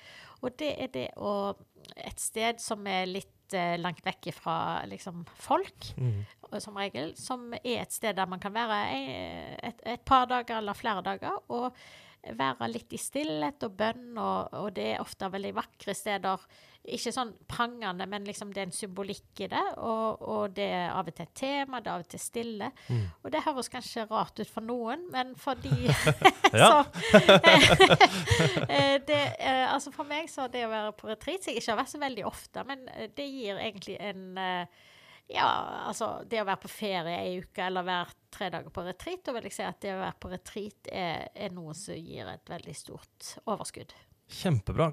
Og 0.40 0.56
det 0.56 0.72
er 0.78 0.94
det 0.94 1.10
å 1.20 1.34
Et 1.94 2.20
sted 2.20 2.58
som 2.60 2.82
er 2.90 3.06
litt 3.08 3.54
eh, 3.56 3.76
langt 3.78 4.00
vekk 4.04 4.28
fra 4.34 4.84
liksom, 4.88 5.22
folk, 5.40 5.92
mm. 5.96 6.58
som 6.60 6.76
regel. 6.76 7.14
Som 7.16 7.52
er 7.58 7.82
et 7.84 7.94
sted 7.94 8.16
der 8.16 8.28
man 8.28 8.40
kan 8.40 8.52
være 8.54 8.80
et, 9.62 9.80
et 9.84 10.04
par 10.08 10.26
dager 10.28 10.60
eller 10.60 10.76
flere 10.76 11.04
dager. 11.04 11.36
og 11.48 11.72
være 12.36 12.68
litt 12.72 12.92
i 12.92 12.98
stillhet 13.00 13.62
og 13.64 13.76
bønn, 13.78 14.18
og, 14.18 14.54
og 14.58 14.72
det 14.76 14.88
er 14.94 15.04
ofte 15.04 15.30
veldig 15.32 15.54
vakre 15.56 15.94
steder. 15.94 16.48
Ikke 16.96 17.12
sånn 17.14 17.32
prangende, 17.50 18.06
men 18.08 18.26
liksom 18.28 18.52
det 18.54 18.62
er 18.62 18.68
en 18.68 18.74
symbolikk 18.74 19.42
i 19.44 19.48
det. 19.52 19.64
Og, 19.84 20.22
og 20.24 20.54
det 20.56 20.68
er 20.72 20.92
av 20.94 21.08
og 21.08 21.16
til 21.16 21.26
et 21.26 21.34
tema, 21.38 21.80
det 21.80 21.90
er 21.90 21.94
av 21.98 22.04
og 22.04 22.10
til 22.12 22.22
stille. 22.22 22.70
Mm. 22.88 23.04
Og 23.22 23.32
det 23.34 23.44
høres 23.44 23.72
kanskje 23.72 24.06
rart 24.10 24.40
ut 24.40 24.52
for 24.52 24.64
noen, 24.64 25.06
men 25.12 25.34
for 25.38 25.58
de 25.60 25.92
som 26.52 26.88
Eh, 28.68 29.00
det, 29.06 29.20
eh, 29.38 29.64
altså 29.72 29.90
For 29.94 30.06
meg 30.08 30.28
så 30.30 30.46
det 30.50 30.64
å 30.66 30.70
være 30.70 30.92
på 30.98 31.08
retreat, 31.08 31.42
som 31.42 31.52
jeg 31.52 31.62
ikke 31.62 31.72
har 31.72 31.80
vært 31.80 31.92
så 31.92 32.00
veldig 32.02 32.24
ofte, 32.28 32.64
men 32.68 32.84
eh, 32.92 33.08
det 33.16 33.26
gir 33.26 33.60
egentlig 33.60 33.96
en 34.02 34.38
ja, 35.28 35.48
altså 35.88 36.22
det 36.28 36.40
å 36.40 36.46
være 36.48 36.62
på 36.62 36.70
ferie 36.72 37.16
ei 37.20 37.32
uke 37.42 37.66
eller 37.66 37.84
være 37.84 38.14
tre 38.32 38.48
dager 38.52 38.72
på 38.72 38.84
retreat, 38.86 39.22
da 39.26 39.34
vil 39.36 39.48
jeg 39.48 39.56
si 39.58 39.64
at 39.66 39.80
det 39.84 39.92
å 39.92 40.00
være 40.00 40.20
på 40.24 40.30
retreat 40.32 40.88
er, 40.92 41.26
er 41.36 41.52
noe 41.52 41.74
som 41.76 41.98
gir 41.98 42.30
et 42.32 42.48
veldig 42.48 42.76
stort 42.76 43.34
overskudd. 43.44 43.92
Kjempebra. 44.28 44.90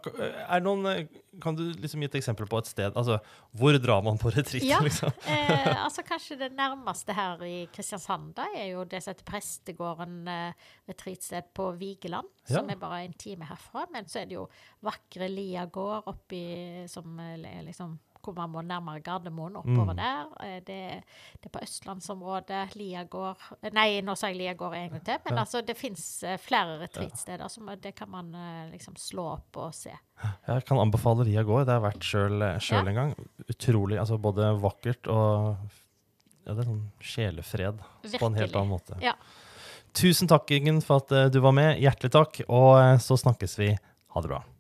Er 0.48 0.62
noen, 0.63 0.86
eh, 0.88 1.08
kan 1.43 1.58
du 1.58 1.65
liksom 1.76 2.00
gi 2.00 2.08
et 2.08 2.15
eksempel 2.21 2.48
på 2.48 2.58
et 2.62 2.69
sted? 2.69 2.95
Altså, 2.95 3.17
hvor 3.60 3.76
drar 3.84 4.02
man 4.06 4.17
på 4.21 4.32
retreat? 4.32 4.63
Ja. 4.63 4.80
Liksom? 4.80 5.12
Eh, 5.28 5.84
altså 5.84 6.04
Kanskje 6.08 6.38
det 6.39 6.52
nærmeste 6.56 7.13
her 7.13 7.41
i 7.43 7.67
Kristiansand 7.74 8.32
da, 8.38 8.45
er 8.56 8.69
jo 8.71 8.86
det 8.88 9.02
som 9.04 9.12
heter 9.12 9.28
Prestegården 9.28 10.28
eh, 10.32 10.54
retreatsted 10.88 11.52
på 11.54 11.67
Vigeland, 11.80 12.28
Ja. 12.48 12.60
som 12.62 12.69
er 12.71 12.80
bare 12.80 13.04
en 13.06 13.13
time 13.19 13.45
herfra. 13.50 13.86
Men 13.91 14.06
så 14.08 14.21
er 14.21 14.30
det 14.32 14.38
jo 14.39 14.48
vakre 14.86 15.28
Lia 15.30 15.65
gård 15.67 16.08
oppi 16.08 16.86
som 16.88 17.19
eh, 17.19 17.36
er 17.58 17.63
liksom 17.67 17.98
hvor 18.26 18.36
man 18.36 18.50
må 18.52 18.62
nærmere 18.66 19.00
Gardermoen, 19.06 19.56
oppover 19.62 19.94
Mm. 19.94 20.02
der. 20.02 20.26
Eh, 20.42 20.60
Det, 20.66 20.80
det 21.42 21.46
er 21.46 21.54
på 21.54 21.62
østlandsområdet. 21.64 22.76
Lia 22.76 23.04
gård 23.06 23.38
eh, 23.62 23.70
Nei, 23.72 24.02
nå 24.02 24.16
sa 24.18 24.28
jeg 24.32 24.38
Lia 24.42 24.54
gård 24.58 24.74
en 24.76 24.90
gang 24.96 25.04
til. 25.06 25.18
Men 25.30 25.38
altså, 25.44 25.62
det 25.66 25.78
fins 25.78 26.24
flere 26.44 26.80
retreatsteder, 26.82 27.48
så 27.48 27.78
det 27.82 27.94
kan 27.96 28.10
man 28.10 28.34
eh, 28.36 28.72
liksom 28.74 28.96
slå 28.98 29.28
opp 29.38 29.58
og 29.58 29.74
se. 29.78 29.94
Jeg 30.48 30.66
kan 30.66 30.80
anbefale 30.80 31.26
Liagård. 31.28 31.66
Det 31.68 31.74
har 31.76 31.82
jeg 31.82 31.88
vært 31.94 32.06
sjøl 32.10 32.46
Ja. 32.72 32.84
en 32.84 32.96
gang. 32.96 33.16
Utrolig. 33.50 34.00
altså 34.00 34.18
Både 34.22 34.52
vakkert 34.62 35.08
og 35.08 35.58
ja, 36.46 36.54
det 36.54 36.60
er 36.62 36.70
sånn 36.70 36.92
sjelefred 37.02 37.80
på 38.20 38.26
en 38.28 38.36
helt 38.38 38.54
annen 38.56 38.70
måte. 38.70 38.98
Ja. 39.02 39.14
Tusen 39.96 40.28
takk, 40.28 40.52
Ingen, 40.52 40.82
for 40.82 40.98
at 41.02 41.12
eh, 41.12 41.30
du 41.34 41.40
var 41.42 41.52
med. 41.56 41.80
Hjertelig 41.82 42.12
takk. 42.12 42.42
Og 42.50 42.78
eh, 42.82 42.98
så 43.02 43.18
snakkes 43.18 43.58
vi. 43.58 43.72
Ha 44.16 44.22
det 44.22 44.30
bra. 44.30 44.44